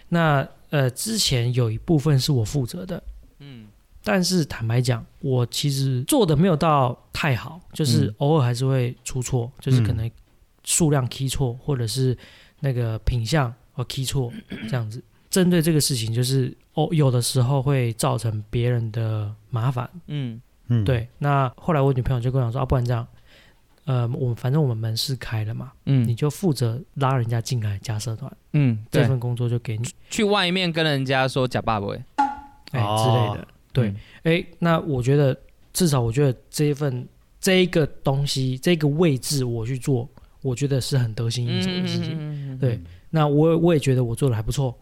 [0.08, 3.04] 那呃之前有一部分是我负责的，嗯
[4.04, 8.16] 但是坦白讲，我其实做的没有到太好，就是嗯。
[8.20, 10.10] 偶尔还是会出错，就是可能
[10.64, 12.18] 数量 key 错，或者是
[12.62, 14.32] 那个品相和 key 错
[14.70, 15.04] 这样子。
[15.30, 19.90] 针对这个事情，就是哦，有的时候会造成别人的麻烦。
[20.08, 20.42] 嗯。
[20.72, 23.06] 嗯，对，那后来我女朋友就跟我说啊，不然这样，
[23.86, 26.08] 呃，我们反正我们门市开了嘛，嗯。
[26.08, 31.88] 你嗯就负责拉人家进来加社团，嗯，这份工作就给你，去外面跟人家说假爸爸，
[32.72, 33.48] 哎、哦之类的。
[33.72, 35.38] 对，哎、那我觉得
[35.72, 37.08] 至少我觉得这一份
[37.40, 40.08] 这一个东西这个位置我去做，
[40.42, 42.06] 我觉得是很得心应手的事情。
[42.06, 42.80] 情对，
[43.10, 44.78] 那我我也觉得我做的还不错。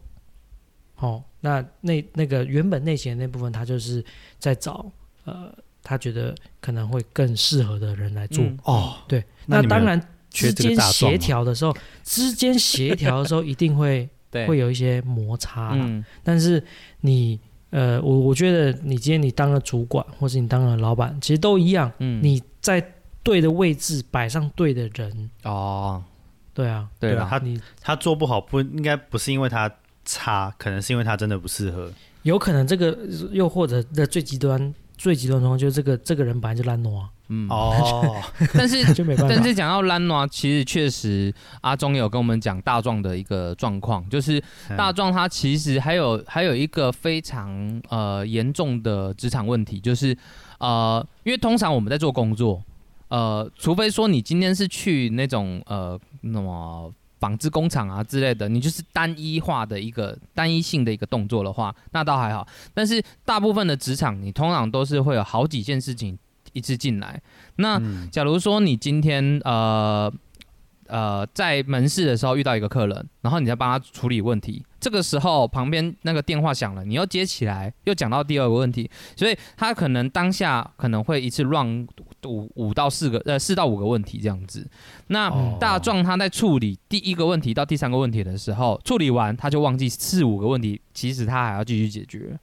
[0.95, 4.03] 哦，那那那个原本内勤的那部分，他就是
[4.39, 4.91] 在找
[5.25, 8.43] 呃，他觉得可能会更适合的人来做。
[8.43, 15.85] 嗯哦，对，那当然之间协调的时候，之间协调的时候一定会 对，会有一些摩擦啦。
[15.87, 16.63] 嗯但是
[17.01, 21.91] 你呃，我我觉得你今天你当了主管，或是你当了老板，其实都一样。
[21.99, 26.01] 嗯你在对的位置摆上对的人，哦，
[26.53, 29.69] 对啊，对啊他你他做不好不应该不是因为他
[30.05, 31.91] 差，可能是因为他真的不适合。
[32.23, 32.97] 有可能这个
[33.31, 38.21] 又或者的最极端最极端的状况就是这个这个人本来就烂挪啊，嗯，哦，
[38.53, 39.33] 但是 就没办法。
[39.35, 50.17] 但是讲到兰诺，其实确实阿忠有跟我们讲大壮的一个状况，就是嗯大壮他其实还有还有一个非常呃严重的职场问题，就是
[50.59, 52.63] 呃，因为通常我们在做工作，
[53.09, 62.47] 呃，除非说你今天是去那种呃那么纺织工厂啊之类的，你就是单一化的一个单一性的一个动作的话，那倒还好。
[62.73, 66.17] 但是大部分的职场，你通常都是会有好几件事情
[66.57, 67.21] 一次进来。
[67.57, 70.11] 那嗯假如说你今天呃
[70.87, 81.87] 呃在门市的时候遇到一个客人，然后你在帮他处理问题，这个时候旁边那个电话响了，你又接起来，又讲到第二个问题，所以他可能当下可能会一次 run
[82.25, 84.65] 五五到四个呃四到五个问题这样子。
[85.07, 92.39] 那哦大壮他在处理第一个问题到第三个问题的时候，处理完他就忘记四五个问题，其实他还要继续解决。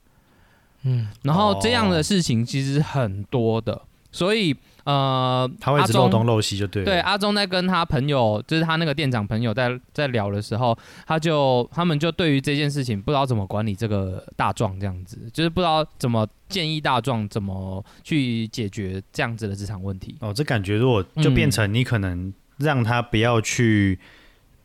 [0.83, 3.81] 嗯，然后这样哦的事情其实很多的，
[4.15, 6.85] 所以呃，他会一直漏东漏西就对了。
[6.85, 20.15] 对，阿忠在跟他朋友，就是他那个店长朋友在在聊的时候，他就他们就对于这件事情不知道怎么管理这个大壮这样子，就是不知道怎么建议大壮怎么去解决这样子的职场问题。
[20.21, 23.99] 哦，这感觉如果就变成你可能让他不要去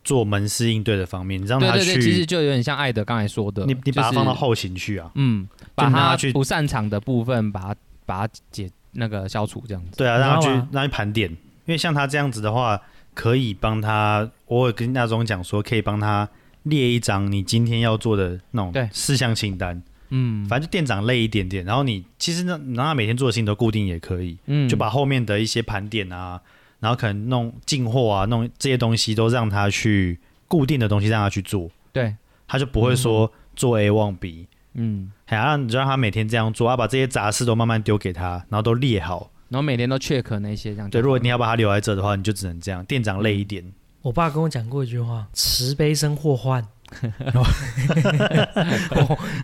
[0.03, 5.11] 做门市应对的方面，你让他对对对，其实，就有点像艾德刚才说的，你你把它放到后勤去啊。
[5.15, 9.97] 嗯，把他去不擅长的部分，把它把它解那个消除这样子。
[9.97, 12.81] 对啊，让他去让他去盘点，因为像他这样子的话，
[13.13, 16.27] 可以帮他，我有跟那种讲说，可以帮他
[16.63, 18.81] 列一张你今天要做的那对。
[18.83, 24.67] 种事项清单，嗯，反正就店长累一点点，然后你其实呢，你让他每天做的事情都固定也可以，嗯。
[24.69, 26.41] 就把后面的一些盘点啊，
[26.79, 32.15] 然后可能弄进货啊，弄这些东西都让他去固定的东西让他去做，对，
[32.47, 34.47] 他就不会说做 A 忘 B。
[34.73, 39.31] 嗯，还要让你就让他每天这样做，要把这些杂事都慢慢丢给他，然后都列好。
[39.49, 42.85] 然后每天都 check 那些这样就对，如果你要把他留在这的话，你就只能这样。
[42.85, 43.65] 店长累一点，
[44.01, 46.65] 我爸跟我讲过一句话：“慈悲生祸患。
[47.35, 47.45] ”哦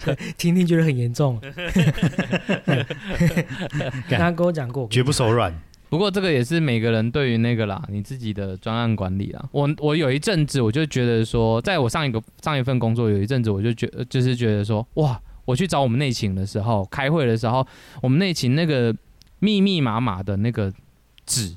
[0.38, 1.40] 听听觉得很严重。
[4.10, 5.54] 他跟我讲过，绝不手软。
[5.90, 9.48] 不过这个也是每个人对于那个啦，你自己的专案管理啦。
[9.52, 17.66] 我我有一阵子我就觉得说，在我上一个上一份工作有一阵子我就觉就是觉得说，哇，我去找我们内勤的时候，开会的时候，
[18.02, 18.96] 我们内勤那个
[19.40, 20.72] 密密麻麻的那个
[21.26, 21.56] 纸，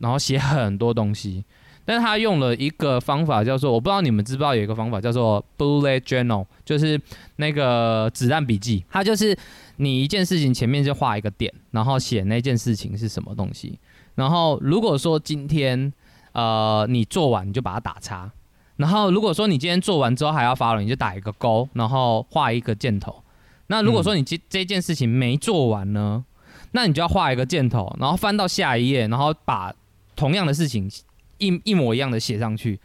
[0.00, 1.44] 然后写很多东西。
[1.86, 7.00] 但是他用了一个方法叫做，我不知道你们知不知道有一个方法叫做 bullet journal，就是
[7.36, 8.84] 那个子弹笔记。
[8.90, 9.34] 它就是
[9.76, 13.78] 你一件事情前面就画一个点，然后写那件事情是什么东西。
[14.16, 15.92] 然后如果说今天
[16.32, 18.30] 呃你做完，你就把它打叉。
[18.76, 23.22] 然后如果说你今天做完之后还要发了，你就打一个勾，然后画一个箭头。
[23.68, 26.24] 那如果说你这这件事情没做完呢，
[26.72, 29.72] 那你就要画一个箭头，然后翻到下一页，然后把
[30.14, 30.90] 同样的事情
[31.38, 32.78] 一一模一样的写上去。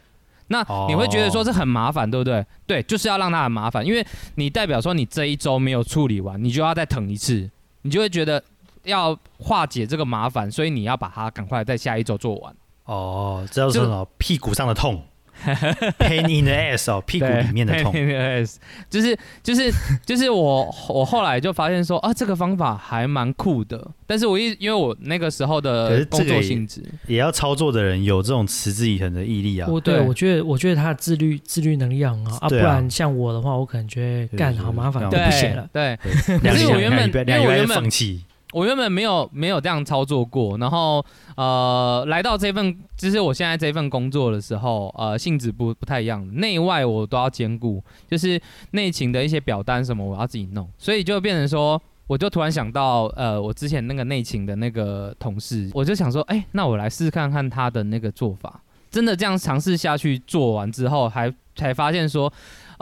[0.48, 2.44] 那你会觉得说这很麻烦，对不对？
[2.66, 7.50] 对，就是要让它很麻烦，因为你代表说你这一周没有处理完，你就要再疼一次，
[7.82, 8.42] 你就会觉得
[8.82, 12.54] 要化解这个麻烦，所以你要把它赶快在下一周做完。
[12.84, 14.06] 哦，这叫就什么？
[14.18, 15.02] 屁股上的痛
[15.98, 17.92] pain in the ass 哦，屁股里面的痛。
[17.92, 18.44] 对，
[18.88, 19.72] 就是就是
[20.04, 29.68] 就是我我后来就发现说啊，这个方法还蛮酷的，但是我一因为我那个时候的工作性质，也要操作的人有这种持之以恒的毅力啊。
[29.68, 35.68] 我对对我觉得，我觉得他的自律自律能力很好啊，不然像我的话，我可能觉得干好麻烦，不写了。
[35.72, 38.24] 对，对两个可是我原本因为我原本放弃。
[38.52, 41.04] 我原本没有没有这样操作过，然后
[41.36, 48.40] 呃，来到这份就是我现在这份工作的时候，呃，性质不不太一样，内外我都要兼顾，就是
[48.72, 58.60] 内勤的一些表单什么我要自己弄，所以就变成说，我就突然想到，呃，我之前那个内勤的那个同事，我就想说，哎、那我来试试看看他的那个做法，
[58.90, 62.32] 真的这样尝试下去做完之后，还 才发现说，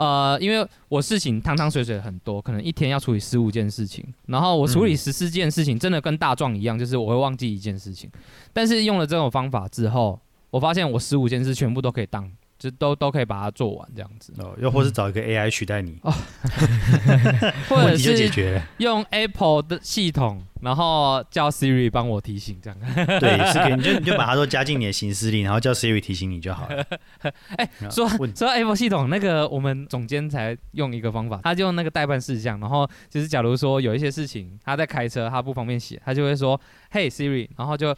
[0.01, 8.09] 呃，因为我事情汤汤水水很多，可能一天要处理十五件事情，然后我处理嗯十四件事情，真的跟大壮一样，就是我会忘记一件事情。
[8.51, 15.99] 但是用了这种方法之后，我发现我十五件事全部都可以当，就都都可以把它做完这样子，哦，又或是找一个 AI 取代你，
[17.69, 18.67] 或者问题就解是决了。
[18.79, 22.79] 用 Apple 的系统，然后叫 Siri 帮我提醒这样。
[23.19, 26.85] 对，是可以，你就你就把它都加进你的行事历，然后叫 Siri 提醒你就好了。
[27.57, 36.59] 哎欸说问说到 Apple 系统，那个我们总监才用一个方法，他就用那个代办事项，然后就是假如说有一些事情他在开车，他不方便写，他就会说
[36.91, 37.95] Hey Siri，然后就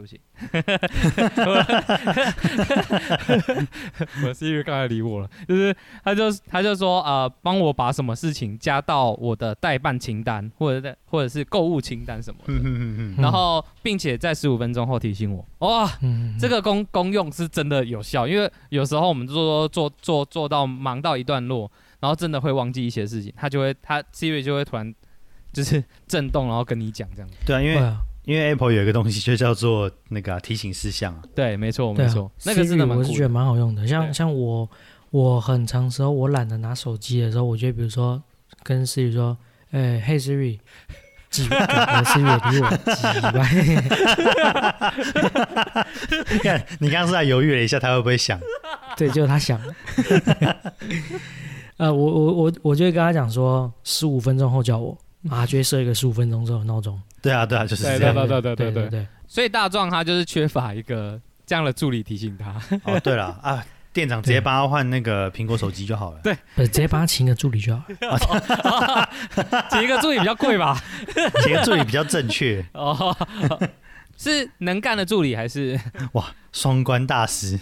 [0.00, 0.18] 对不起，
[4.24, 21.70] 我 Siri 刚才理我了，就是他就他就说呃，帮我把什么事情加到我的代办清单，或者在或者是购物清单什么的，嗯嗯嗯嗯然后并且在十五分钟后提醒我，哇，嗯，这个功功用是真的有效，因为有时候我们做做做做到忙到一段落，
[22.00, 24.94] 然后真的会忘记一些事情，他就会他 Siri 就会突然
[25.52, 27.28] 就是震动，然后跟你讲这样。
[27.44, 27.76] 对啊，因为
[28.24, 33.28] 因为 Apple 有一个东西就叫做那个啊、提醒事项啊，对，没错没错，那个真的我是觉得。
[33.28, 33.86] 蛮好用的。
[33.86, 34.68] 像像我
[35.10, 38.22] 我很长时候我懒得拿手机的时候，我就会比如说
[38.62, 39.36] 跟 Siri 说，
[39.70, 40.58] 哎、 嘿 Siri，
[41.30, 41.56] 几我
[42.04, 43.02] Siri 也理我几
[43.32, 43.42] 吧，
[46.42, 48.38] 看你刚刚是在犹豫了一下，他会不会想？
[48.96, 49.74] 对，就是他想的。
[51.78, 54.96] 呃，我我我我就会跟他讲说，十五分钟后叫我，
[55.30, 57.00] 啊，就会设一个十五分钟之后的闹钟。
[57.22, 58.14] 对啊，对啊，就是对这样。
[58.14, 62.54] 对对对对对对，所以大壮他就是缺乏一个这样的助理提醒他。
[62.84, 66.20] 哦，对了啊，店长直接帮他换那个苹果手机就好了。
[66.22, 69.08] 对不是直接帮他请个助理就好了。
[69.70, 70.80] 请一个助理比较贵吧？
[71.42, 72.64] 请个助理比较正确。
[72.74, 73.14] 哦，
[74.16, 75.78] 是能干的助理还是？
[76.12, 77.58] 哇双关大师，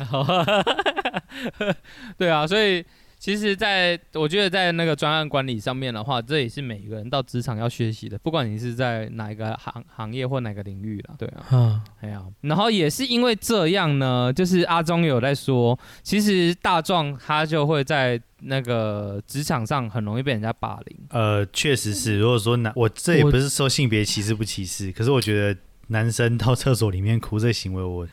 [2.16, 2.84] 对啊，所以
[3.18, 11.44] 其实在我觉得在那个专案管理上面的话，这也是每个人到职场要学习的，不管你是在哪一个行行业或哪个领域啦，对啊。
[11.50, 20.96] 嗯，哎呀，然后也是因为这样呢，就是阿忠有在说，其实大壮他就会在那个职场上很容易被人家霸凌。
[21.10, 22.18] 呃，确实是。
[22.18, 28.06] 如果说男，我这也不是说性别歧视不歧视，可是我觉得男生到厕所里面哭这行为，我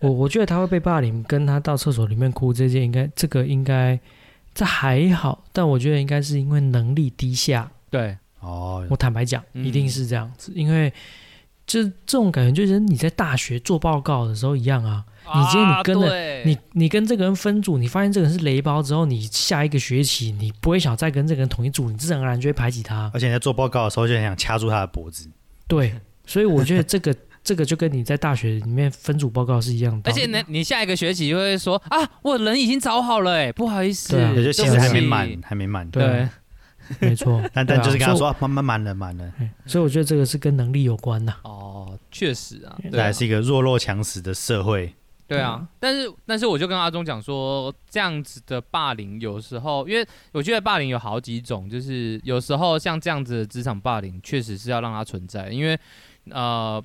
[0.00, 3.98] 我我觉得他会被霸凌，跟他到厕所里面哭这件，应该这个应该
[4.54, 7.70] 这还好，但我觉得应该是因为能力低下。
[7.90, 10.92] 对，哦，我坦白讲，嗯一定是这样子，因为
[11.66, 15.04] 就这种感觉，就是你在大学做报告的时候一样啊。
[15.24, 23.08] 你今天你跟着着你你跟这个人分组，你发现这个人是雷包之后，你下一个学期你不会想再跟这个人同一组，你自然而然就会排挤他。
[23.14, 25.30] 而且你在做报告的时候就很想掐住他的脖子。
[25.68, 25.94] 对，
[26.26, 27.14] 所以我觉得这个
[27.44, 30.10] 这个就跟你在大学里面分组报告是一样的。
[30.10, 35.90] 而且呢，你下一个学期就会说啊，我人已经找好了，哎，不好意思，对啊就其实还没满，还没满。
[35.90, 36.30] 对啊
[37.00, 39.32] 没错， 但但就是跟他说慢慢满满了满了，
[39.66, 41.32] 所以我觉得这个是跟能力有关的。
[41.44, 44.92] 哦，确实啊，对啊这还是一个弱肉强食的社会。
[45.28, 55.78] 对啊，但是但是我就跟阿忠讲说，这样子的霸凌有时候，因为我觉得霸凌有好几种，就是有时候像这样子的职场霸凌，确实是要让它存在，因为
[56.30, 56.82] 呃，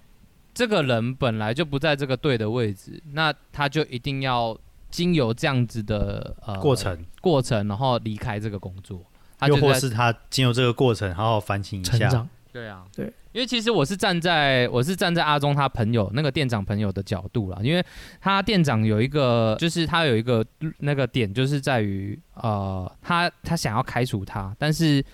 [0.57, 4.57] 这个人本来就不在这个队的位置，那他就一定要
[4.89, 9.05] 经由这样子的呃过程，过程，然后离开这个工作，
[9.37, 11.91] 他就在又或是他经由这个过程好好反省一下。
[11.91, 17.85] 成长，对啊，对，因为其实我是站在我是站在阿忠他朋友那个店长朋友的角度啦，因为
[18.19, 20.43] 他店长有一个就是他有一个
[20.79, 25.05] 那个点就是在于呃他他想要开除他，但是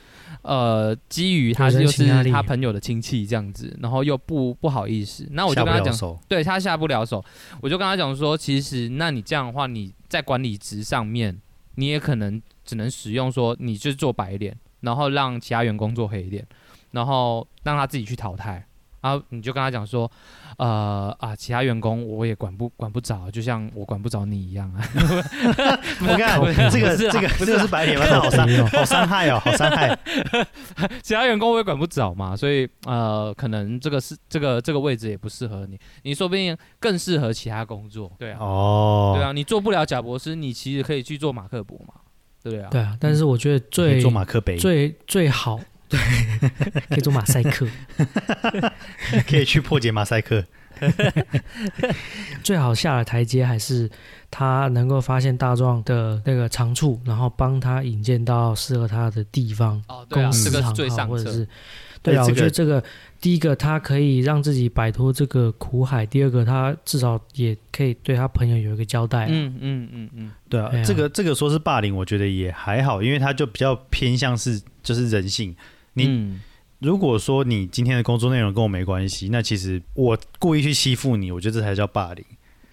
[0.43, 6.19] 呃基于他就是他朋友的亲戚这样子，然后又不不好意思，那我就跟他讲。
[6.27, 7.23] 对他下不了手，
[7.61, 11.41] 我就跟他讲说，其实那你这样的话，你在管理职上面，
[11.75, 16.45] 你也可能只能使用说，你就做白脸，然后让其他员工做黑脸，
[16.91, 18.65] 然后让他自己去淘汰。
[19.03, 20.09] 然后你就跟他讲说，
[20.57, 24.81] 呃啊，其他员工我也管不管不着，就像我管不着你一样啊。
[25.99, 28.05] 我看这个是这个不是这个是白脸吗？
[28.07, 29.97] 好伤好伤害哦，好伤害。
[31.03, 38.09] 其他员工我也管不着嘛，所以呃，可能这个是这个这个位置也不适合你，你说不定更适合其他工作。
[38.17, 41.95] 对啊，哦，对啊，你做不了贾博士，你其实可以去做马克博嘛，
[42.41, 42.69] 对啊。
[42.71, 42.95] 对啊。
[43.01, 45.59] 但是我觉得最做马克杯，最最好，
[45.93, 47.67] 对， 可以做马赛克。
[49.29, 50.43] 可以去破解马赛克。
[52.43, 53.89] 最好下了台阶，还是
[54.31, 61.07] 他能够发现大壮的那个长处，然后帮他引荐到适合他的地方，哦，对啊，公司这个是行号最上策。
[61.07, 61.47] 或者是
[62.01, 62.83] 对啊，我觉得这个
[63.21, 69.27] 第一个他可以让自己摆脱这个苦海，第二个他至少也可以对他朋友有一个交代啊。
[69.29, 75.55] 嗯嗯嗯嗯，对啊对，啊这个这个说是霸凌，我觉得也还好，因为他就比较偏向是就是人性。
[75.93, 76.41] 你嗯
[76.79, 82.25] 如果说你今天的工作内容跟我没关系，那其实我故意去欺负你，我觉得这才叫霸凌。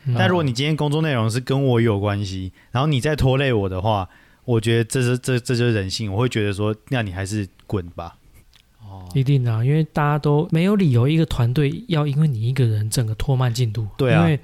[0.06, 4.08] 嗯但如果你今天工作内容是跟我有关系，然后你再拖累我的话，
[4.44, 8.16] 我觉得这是这这就是人性，我会觉得说，那你还是滚吧。
[8.82, 13.86] 哦，一定的啊、因为大家都没有理由一个团队要因为你一个人整个拖慢进度。
[13.96, 14.40] 对啊因为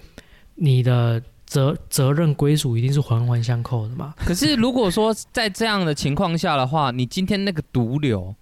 [0.54, 4.14] 你的责责任归属一定是环环相扣的嘛。
[4.18, 8.32] 可是如果说在这样的情况下的话，你今天那个毒瘤，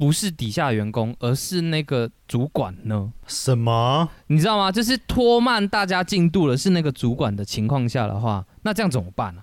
[0.00, 3.12] 不是底下员工，而是那个主管呢？
[3.26, 4.08] 什么？
[4.28, 4.72] 你知道吗？
[4.72, 9.42] 就是拖慢大家进度的是那个主管的情况下的话，那这样怎么办呢、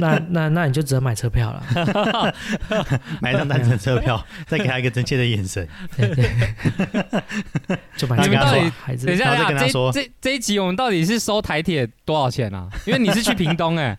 [0.00, 2.34] 那那那你就只能买车票了。
[3.22, 6.28] 买一张单程车票， 再给他一个真切的眼神，对对，
[7.96, 12.68] 就买你们到底孩子等一下，再等一下跟他说这这这一集我们到底是收台铁多少钱啊？
[12.86, 13.96] 因为你是去屏东哎、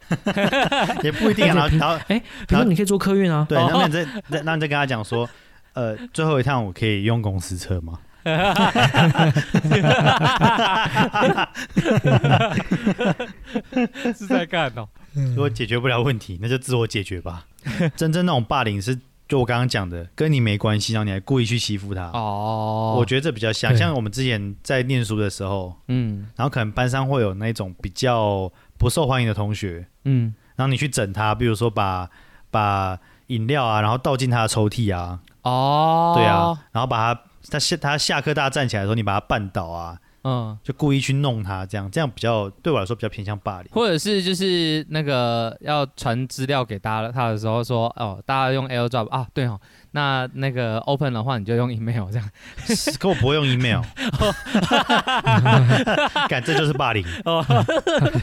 [1.01, 1.55] 也不一定啊。
[1.55, 5.29] 然后然后哎，比如说你可以坐客运啊，对，哦然后你再再那你再跟他讲说，
[5.73, 7.99] 呃，最后一趟我可以用公司车吗？
[14.15, 14.87] 是在干哦。
[15.13, 17.45] 如果解决不了问题，那就自我解决吧。
[17.95, 22.09] 真正那种霸凌是，就我刚刚讲的，跟你没关系，然后你还故意去欺负他。
[22.13, 32.09] 哦，我觉得这比较像，像我们之前在念书的时候，嗯然后可能班上会有那种比较不受欢迎的同学，嗯然后你去整他，比如说把
[32.49, 32.97] 把
[33.27, 43.69] 饮料啊，然后倒进他的抽屉啊，哦，对啊，然后把他他下他下课大家站起来的时候，你把他绊倒啊，嗯，就故意去弄他，这样这样比较对我来说比较偏向霸凌。
[43.71, 49.59] 或者是就是那个要传资料给大家他的时候说哦，大家用 AirDrop 啊，对哦，
[49.91, 52.29] 那那个 Open 的话你就用 email 这样。
[52.97, 53.81] 可我不会用 email，
[56.29, 57.05] 感这就是霸凌。
[57.25, 57.43] 哦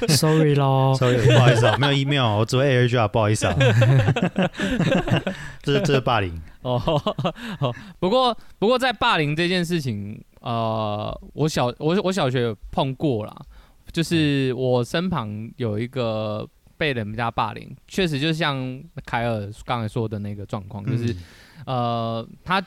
[0.08, 0.94] ，sorry 咯。
[0.94, 3.54] Sorry，不好意思啊，没有 email，我只会 AirDrop，不好意思啊。
[5.62, 6.40] 这是这是霸凌。
[6.62, 6.80] 哦，
[7.60, 13.34] 哦不过不过在霸凌这件事情，呃，我小我我小学有碰过啦，
[13.92, 16.46] 就是我身旁有一个
[16.76, 21.14] 被人家霸凌，确实就像凯尔刚才说的那个状况，就是、
[21.66, 22.62] 呃，他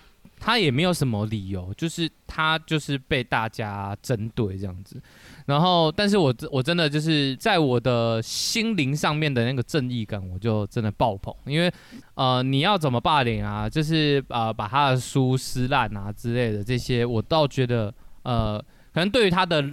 [0.45, 5.01] 他也没有什么理由，就是他就是被大家针对这样子。
[5.45, 11.71] 然后，但是我我真的就是在我的心灵上面的那个正义感，我就真的爆棚，因为
[12.15, 18.59] 呃，你要怎么霸凌啊，就是呃把他的书撕烂啊之类的这些，我倒觉得呃，
[18.93, 19.63] 可能对于他的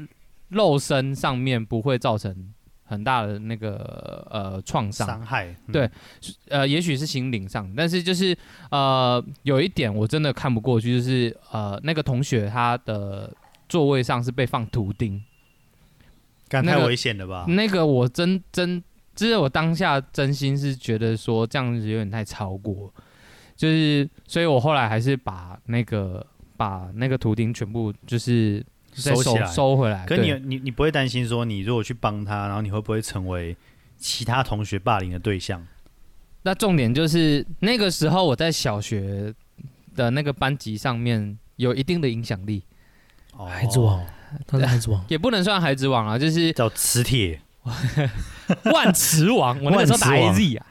[0.51, 2.55] 肉身上面不会造成
[2.91, 5.73] 很大的那个呃创伤，伤害，嗯。
[5.73, 5.91] 对
[6.49, 8.37] 呃，也许是心灵上，但是就是
[8.71, 13.33] 呃，有一点我真的看不过去，就是呃，那个同学他的
[13.69, 15.23] 座位上是被放图钉，
[16.49, 17.45] 干太危险了吧？
[17.47, 18.83] 那个我真真，
[19.15, 22.93] 就是我当下真心是觉得说这样子有点太超过，
[23.55, 26.27] 就是，所以我后来还是把那个
[26.57, 29.47] 把那个图钉全部就是再收收起来。
[29.47, 30.05] 收回来。
[30.07, 33.57] 可你你你不会担心说，你如果去帮他，然后你会不会成为
[33.97, 35.67] 其他同学霸凌的对象？
[36.43, 39.35] 那重点就是那个时候我在小学
[39.95, 42.63] 的那个班级上面有一定的影响力，
[43.37, 44.03] 哦孩子王，
[44.47, 47.41] 他是孩子王， 也不能算孩子王啊，就是叫磁铁，
[48.73, 49.61] 万磁王。
[49.63, 50.67] 我那个时候打万磁王 AZ 啊，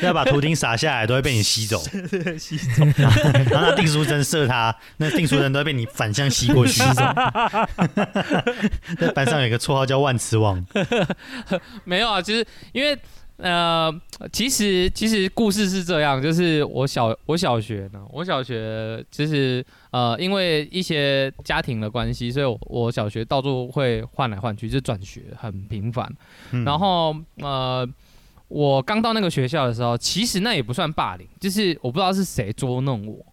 [0.00, 1.78] 对 要把图钉撒下来都会被你吸走，
[2.38, 2.84] 吸走。
[3.50, 6.82] 然后那定书针射他，那定书针都会被你反向吸过去。
[8.98, 10.64] 在班上有一个绰号叫万磁王，
[11.84, 12.98] 没有啊，就是因为
[13.38, 13.92] 呃，
[14.32, 26.10] 其实其实故事是这样，就是我小我小学呢，我小学就是呃，因为一些家庭的关系，所以我我小学到处会换来换去，就转学很频繁。
[26.52, 27.86] 嗯然后呃，
[28.48, 33.24] 我刚到那个学校的时候，其实那也不算霸凌，就是我不知道是谁捉弄我。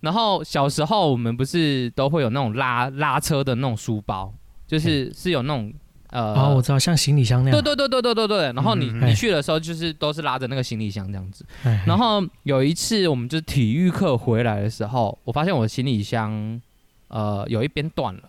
[0.00, 4.32] 然后小时候我们不是都会有那种拉拉车的那种书包，
[4.66, 5.70] 就是是有那种
[6.10, 7.62] 呃，哦，我知道，像行李箱那样。
[7.62, 8.52] 对对对对对对对。
[8.52, 11.46] 然后你、你去的时候，就是都是拉着那个行李箱这样子。
[11.62, 16.60] 哎然后有一次，我们就是体育课回来的时候，我发现我的行李箱
[17.08, 18.22] 呃有一边断了，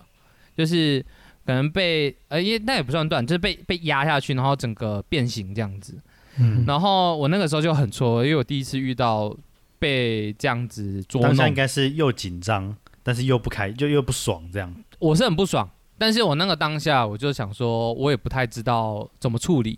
[0.56, 1.04] 就是
[1.46, 5.98] 可能被呃，因为那也不算断，就是被被压下去，然后整个变形这样子。
[6.38, 9.36] 嗯，然后我那个时候就很挫，因为我第一次遇到
[9.80, 14.72] 被这样子捉弄当下应，该是又紧张，但是又不开，就又不爽这样。
[15.00, 15.68] 我是很不爽。
[16.02, 19.78] 但是我那个当下，我就想说，我也不太知道怎么处理，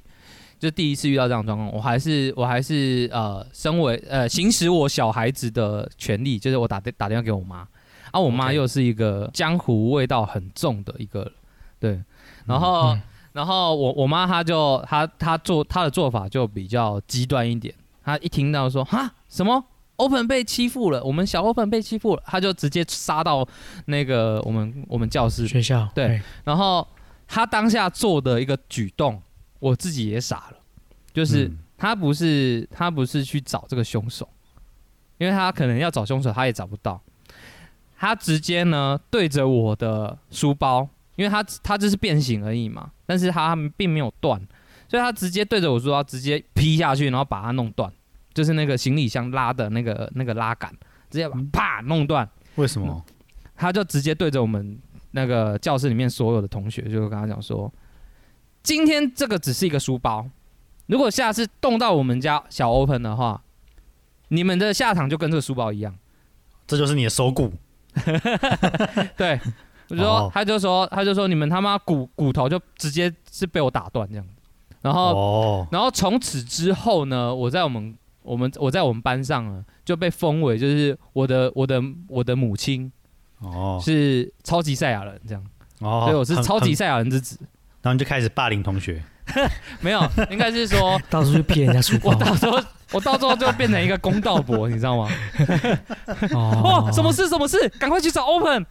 [0.58, 7.68] 就第一次遇到这样的状况，我还是我还是呃，身为呃行使我小孩子的权利，就是我打电打电话给我妈，
[8.12, 11.30] 啊，我妈又是一个江湖味道很重的一个，
[11.78, 12.02] 对，
[12.46, 13.02] 然后、嗯。
[13.34, 17.74] 然后我我妈她就她她做她的做法就比较极端一点，
[18.06, 19.12] 她一听到说哈？
[19.28, 19.66] 什么
[19.98, 23.48] Open 被欺负了，我们小 Open 被欺负了，他就直接杀到
[23.86, 25.48] 那个我们我们教室。
[25.48, 26.88] 学校对哎然后
[27.28, 29.22] 他当下做的一个举动，
[29.60, 30.58] 我自己也傻了，
[31.14, 31.60] 就是嗯。
[31.76, 34.30] 他不是他不是去找这个凶手，
[35.18, 37.02] 因为他可能要找凶手，他也找不到，
[37.98, 40.88] 他直接呢对着我的书包，
[41.18, 44.40] 因为他他只是变形而已嘛，但是他并没有断，
[44.88, 47.92] 所以他直接对着我书包直接劈下去，然后把它弄断，
[48.34, 50.72] 就是那个行李箱拉的那个那个拉杆，
[51.10, 52.28] 直接把啪弄断。
[52.56, 53.04] 为什么？
[53.56, 54.78] 他就直接对着我们
[55.12, 57.72] 那个教室里面所有的同学，就跟他讲说
[58.64, 60.28] ：“今天这个只是一个书包，
[60.88, 63.42] 如果下次动到我们家小 open 的话，
[64.30, 65.96] 你们的下场就跟这个书包一样。
[66.66, 67.54] 这就是你的手骨。
[69.16, 69.40] ”对，
[69.90, 74.26] 我就说哦，他就说，他就说你们他妈骨骨头就直接是被我打断这样。
[74.82, 82.92] 然后，哦，然后从此之后呢，我在我们我们我在我们班上呢就被封为就是我的我的我的母亲
[83.40, 85.44] 哦，是超级赛亚人这样。
[85.80, 87.38] 哦，所以我是超级赛亚人之子。
[87.82, 89.04] 然后你就开始霸凌同学。
[89.80, 92.16] 没有，应该是说 到处去骗人家书包我。
[92.16, 92.62] 到时候
[92.92, 95.10] 我到时候就变成一个公道伯，你知道吗？
[96.32, 98.66] 哦哦，什么事什么事，赶快去找 Open。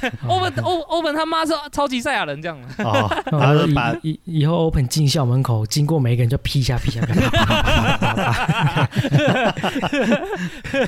[0.28, 2.58] Open O Open 他妈是超级赛亚人这样。
[2.78, 7.00] 哦，然 然后把以以以后 open 进校门口，经过每一个人就劈一下劈一下，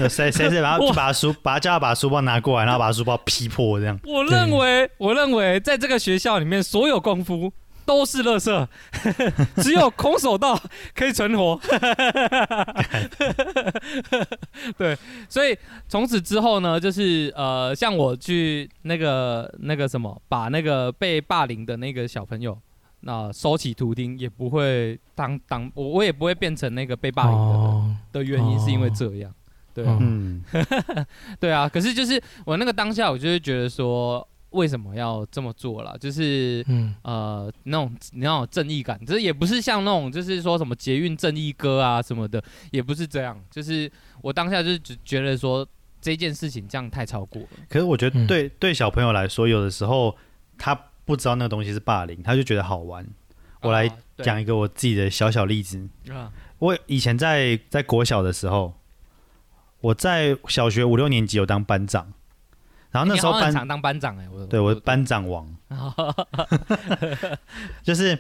[0.09, 3.99] 谁谁谁，然后就把书把他叫他把书包拿过来，然后把书包劈破这样。
[4.05, 7.53] 我认为，我认为在这个学校里面，所有功夫
[7.85, 8.67] 都是垃圾，
[9.63, 10.61] 只有空手道
[10.95, 11.59] 可以存活。
[14.79, 14.97] 对，
[15.29, 15.57] 所以
[15.89, 22.57] 从此之后呢，就是呃，像我去那个那个什么，把那个被霸凌的那个小朋友，
[23.01, 29.33] 那、收起图钉，也不会当当我我也不会变成那个被霸凌的人、哦，的原因，是因为这样。
[29.75, 29.87] 对
[31.41, 35.97] 对啊，可是就是我那个当下，我就会觉得说，为什么要这么做了？
[35.99, 43.39] 就是嗯呃，那种那种正义感，这也不是像那种就是说什么捷运正义歌啊什么的，也不是这样。
[43.51, 43.91] 就是
[44.21, 45.67] 我当下就是只觉得说
[46.01, 47.49] 这件事情这样太超过了。
[47.69, 50.17] 可是我觉得嗯对对小朋友来说，有的时候
[50.57, 50.75] 他
[51.05, 53.07] 不知道那个东西是霸凌，他就觉得好玩。
[53.61, 53.89] 我来
[54.19, 55.89] 讲一个我自己的小小例子。
[56.11, 58.75] 啊，我以前在在国小的时候，
[59.81, 62.13] 我在小学五六年级有当班长，
[62.93, 65.49] 然后那时候班你好像很常当班长哎、我对我班长王，
[67.83, 68.17] 就是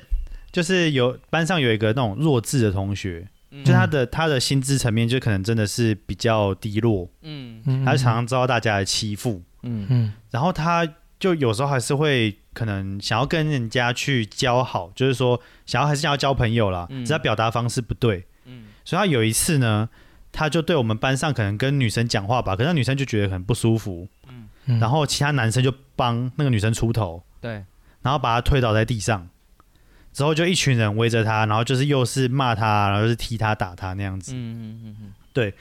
[0.51, 3.63] 就是有班上有一个那种弱智的同学，嗯。
[3.65, 7.63] 就他的他的薪资层面就可能真的是比较低落，嗯。
[7.67, 9.87] 嗯，他常常遭到大家的欺负，嗯。
[9.91, 10.13] 嗯。
[10.31, 10.89] 然后他
[11.21, 17.05] 就有时候还是会可能想要跟人家去交好，就是说想要还是想要交朋友啦，嗯。
[17.05, 18.65] 只是他表达方式不对，嗯。
[18.85, 19.89] 所以他有一次呢，
[20.33, 24.09] 他就对我们班上可能跟女生讲话吧，可是那女生就觉得很不舒服，
[24.67, 27.65] 嗯，然后其他男生就帮那个女生出头，对，
[28.03, 29.29] 然后把她推倒在地上，
[30.13, 34.33] 之后就一群人围着她，然后就是又是骂她，然后又是踢她、打她那样子。
[34.35, 34.97] 嗯嗯嗯
[35.35, 35.53] 嗯。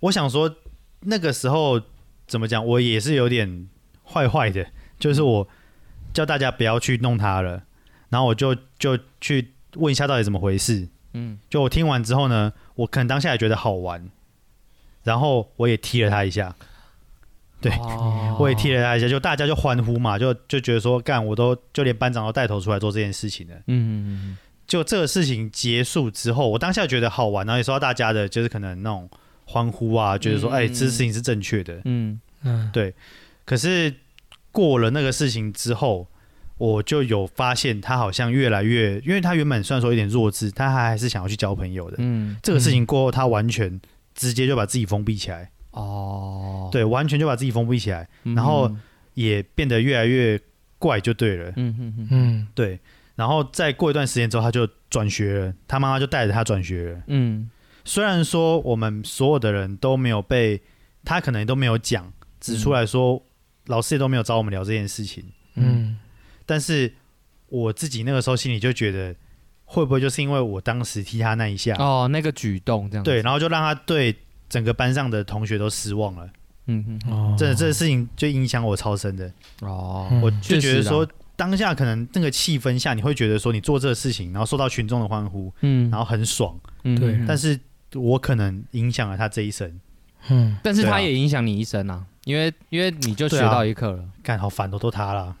[0.00, 0.54] 我想说
[1.00, 1.80] 那个时候
[2.26, 3.68] 怎么讲，我也是有点
[4.04, 4.66] 坏坏的，
[4.98, 5.48] 就是我
[6.12, 7.62] 叫大家不要去弄她了，
[8.08, 10.88] 然后我就就去问一下到底怎么回事。
[11.14, 11.38] 嗯。
[11.48, 14.10] 就我听完之后呢，我可能当下也觉得好玩，
[15.02, 16.54] 然后我也踢了她一下。
[17.60, 18.36] 对哦。
[18.40, 23.54] 我也踢了他一下，就大家就欢呼嘛，就就觉得说干，我都就连班长都带头出来做这件事情了。
[23.66, 29.10] 嗯嗯就这个事情结束之后，我当下觉得好玩，然后也收到大家的就是可能那种
[29.44, 31.80] 欢呼啊，觉得说嗯哎、这事情是正确的。
[31.84, 32.20] 嗯。
[32.44, 32.70] 嗯。
[32.72, 32.94] 对。
[33.44, 33.92] 可是
[34.52, 36.06] 过了那个事情之后，
[36.56, 41.96] 我就有发现他好像越来越，因为他原本虽然说有点弱智，他还是想要去交朋友的。
[41.98, 42.36] 嗯。
[42.40, 43.80] 这个事情过后，他完全
[44.14, 48.70] 直接就把自己封闭起来，哦，对，完全就把自己封闭起来，嗯，然后
[49.14, 50.40] 也变得越来越
[50.78, 51.50] 怪，就对了。
[51.56, 52.48] 嗯嗯嗯嗯。
[52.54, 52.78] 对，
[53.14, 57.02] 然后再过一段时间之后，他就转学了，他妈妈就带着他转学了。
[57.06, 57.50] 嗯。
[57.84, 60.60] 虽然说我们所有的人都没有被
[61.04, 63.22] 他可能都没有讲指出来说，
[63.66, 65.98] 老师也都没有找我们聊这件事情，嗯。
[66.44, 66.92] 但是
[67.48, 69.14] 我自己那个时候心里就觉得，
[69.64, 73.10] 会不会就是因为我当时踢他那一下，哦，那个举动这样子。
[73.10, 74.14] 对，然后就让他对
[74.50, 76.28] 整个班上的同学都失望了。
[76.66, 79.32] 嗯嗯真的，这个事情就影响我超深的。
[79.60, 80.20] 哦，嗯。
[80.20, 85.90] 我就觉得说，当下可能那个气氛下，你会觉得说你做这个事情，然后受到群众的欢呼，嗯。
[85.90, 87.14] 然后很爽，嗯对。
[87.14, 87.58] 嗯但是
[87.94, 89.80] 我可能影响了他这一生。
[90.28, 90.56] 嗯。
[90.62, 90.94] 但是对啊。
[90.94, 94.04] 它也影响你一生啊，因为因为你就学到一课了。
[94.22, 95.34] 干好烦，都都他了。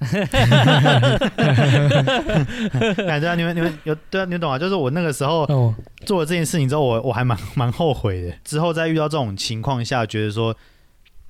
[3.06, 4.58] 感觉啊，你们你们有对啊，你懂啊？
[4.58, 5.74] 就是我那个时候哦
[6.06, 8.32] 做了这件事情之后，我我还蛮蛮后悔的。
[8.42, 10.56] 之后再遇到这种情况下，觉得说，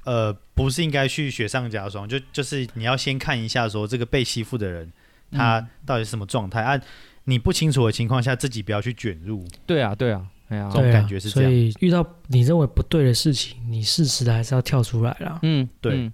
[0.04, 4.90] 呃，不是应该去雪上加霜，就就是你要先看一下说这个被欺负的人
[5.32, 6.80] 他嗯到底是什么状态、啊。
[7.24, 9.44] 你不清楚的情况下，自己不要去卷入。
[9.66, 15.38] 对啊，对啊，这种感觉是这样所以遇到你认为不对的事情，你适时的还是要跳出来啦。
[15.42, 16.12] 嗯，对嗯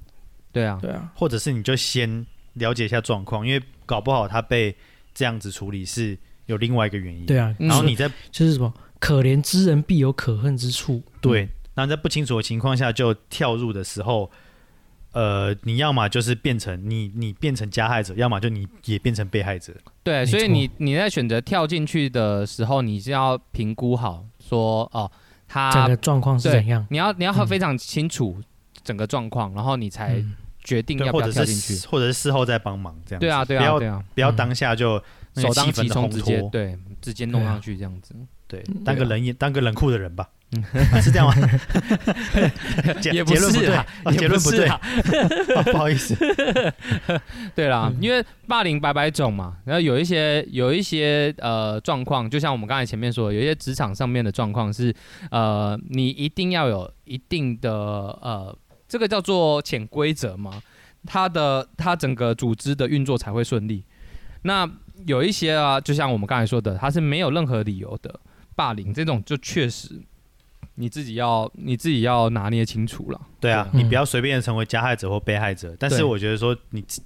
[0.53, 2.24] 对啊，对啊，或者是你就先
[2.55, 4.74] 了解一下状况，因为搞不好他被
[5.14, 6.16] 这样子处理是
[6.47, 7.26] 有另外一个原因。
[7.26, 11.03] 对啊，嗯然后你再就是什么可怜之人必有可恨之处。
[11.20, 14.30] 对，那在不清楚的情况下就跳入的时候，
[15.16, 19.72] 呃，你要么就是变成你你变成加害者，要么就你也变成被害者。
[20.02, 25.10] 对，所以你你在选择跳进去的时候，你是要评估好说哦，
[25.48, 26.86] 整他个状况是怎样？
[26.90, 28.36] 你要你要嗯非常清楚
[28.84, 30.22] 整个状况，然后你才
[30.62, 31.88] 决定要不要跳进去是。
[31.88, 33.26] 或者是事后再帮忙这样子。
[33.26, 35.02] 对啊，对啊，不要对啊，不要嗯当下就
[35.32, 36.50] 那个首当气氛烘其冲，直接托。
[36.50, 38.14] 对，直接弄上去这样子。
[38.49, 40.28] 对嗯，当个冷也当个冷酷的人吧，
[40.92, 41.34] 啊是这样吗？
[43.03, 44.68] 结也不结论不对结论不对，
[45.72, 46.14] 不好意思。
[47.55, 54.94] 对啦，嗯因为霸凌百百种嘛，然后有一些有一些呃状况，就像我们刚才前面说的，有一些职场上面的状况是
[55.30, 58.57] 呃，你一定要有一定的呃，
[58.88, 60.62] 这个叫做潜规则嘛，
[61.05, 63.84] 它的它整个组织的运作才会顺利。
[64.42, 64.68] 那
[65.07, 68.20] 有一些啊，就像我们刚才说的，它是没有任何理由的
[68.57, 70.00] 霸凌，这种就确实
[70.74, 73.20] 你自己要你自己要拿捏清楚了。
[73.38, 75.76] 对啊，你不要随便成为加害者或被害者。
[75.78, 77.00] 但是我觉得说你自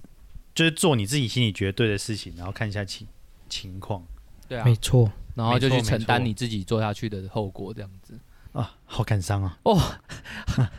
[0.54, 3.06] 就是做你自己心里觉得对的事情，然后看一下情
[3.48, 4.02] 情况
[4.48, 8.18] 对啊没，错，然后就去承担你自己做下去的后果，这样子。
[8.52, 9.56] 啊，好感伤啊！
[9.62, 9.78] 哦
[10.58, 10.70] 啊，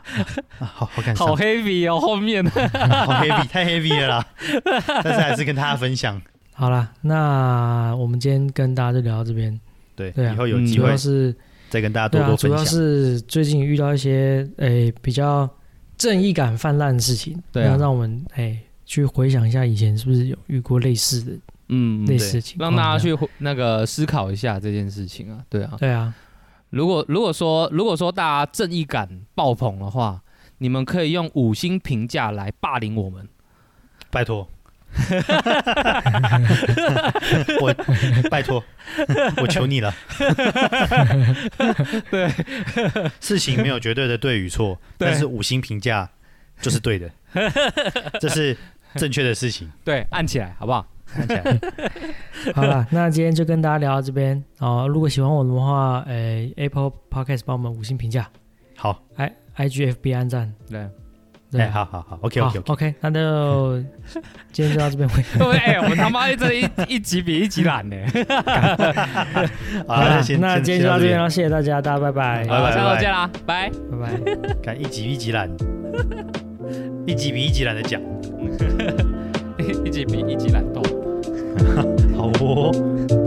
[0.60, 4.28] 好好感伤，好 heavy 哦，后面 好 heavy，太 heavy 了啦。
[5.02, 6.22] 但是还是跟大家分享，
[6.54, 9.58] 好啦，那我们今天跟大家就聊到这边。
[10.02, 11.36] 对，对啊以后有机会要是
[11.70, 12.52] 再跟大家多多分享。
[12.52, 15.50] 主要是最近遇到一些诶、比较
[15.98, 21.32] 正义感泛滥的事情，对啊那让我们诶、去回想一下以前是不是有遇过类似的
[21.70, 25.76] 嗯，类似的情况，让大家去那个思考一下这件事情啊，对啊。
[25.80, 26.14] 对啊，
[26.70, 30.22] 如果如果说如果说大家正义感爆棚的话，
[30.58, 33.28] 你们可以用五星评价来霸凌我们。
[34.10, 34.48] 拜托，
[37.62, 37.74] 我
[38.30, 38.64] 拜托，
[39.42, 39.94] 我求你了。
[42.10, 42.30] 对，
[43.20, 46.10] 事情没有绝对的对与错，但是五星评价
[46.62, 47.10] 就是对的，
[48.20, 48.56] 这是
[48.96, 49.72] 正确的事情。
[49.84, 50.86] 对，按起来好不好？
[51.14, 51.60] 看起来
[52.56, 54.88] 好了，那今天就跟大家聊到这边哦。
[54.88, 58.30] 如果喜欢我们的话，诶、a p p l e Podcast 帮我们五星评价
[58.78, 60.90] 好，，i IGFB 按赞，对，对，
[61.58, 63.84] 哎，好好好，OK 好 OK OK，OK，那就
[64.54, 65.38] 今天就到这边为 止。
[65.38, 67.96] 对，哎，我们他妈这一一集比一集懒呢。
[69.86, 73.70] 好，那今天就到这边了，谢谢大家，大家拜拜，拜拜好，下周见啦，拜。
[73.70, 74.54] 拜拜。
[74.64, 75.50] 看一集一集懒，
[77.06, 78.02] 一集比一集懒得讲，
[79.84, 80.82] 一集比一集懒惰。
[82.16, 83.21] 好哦。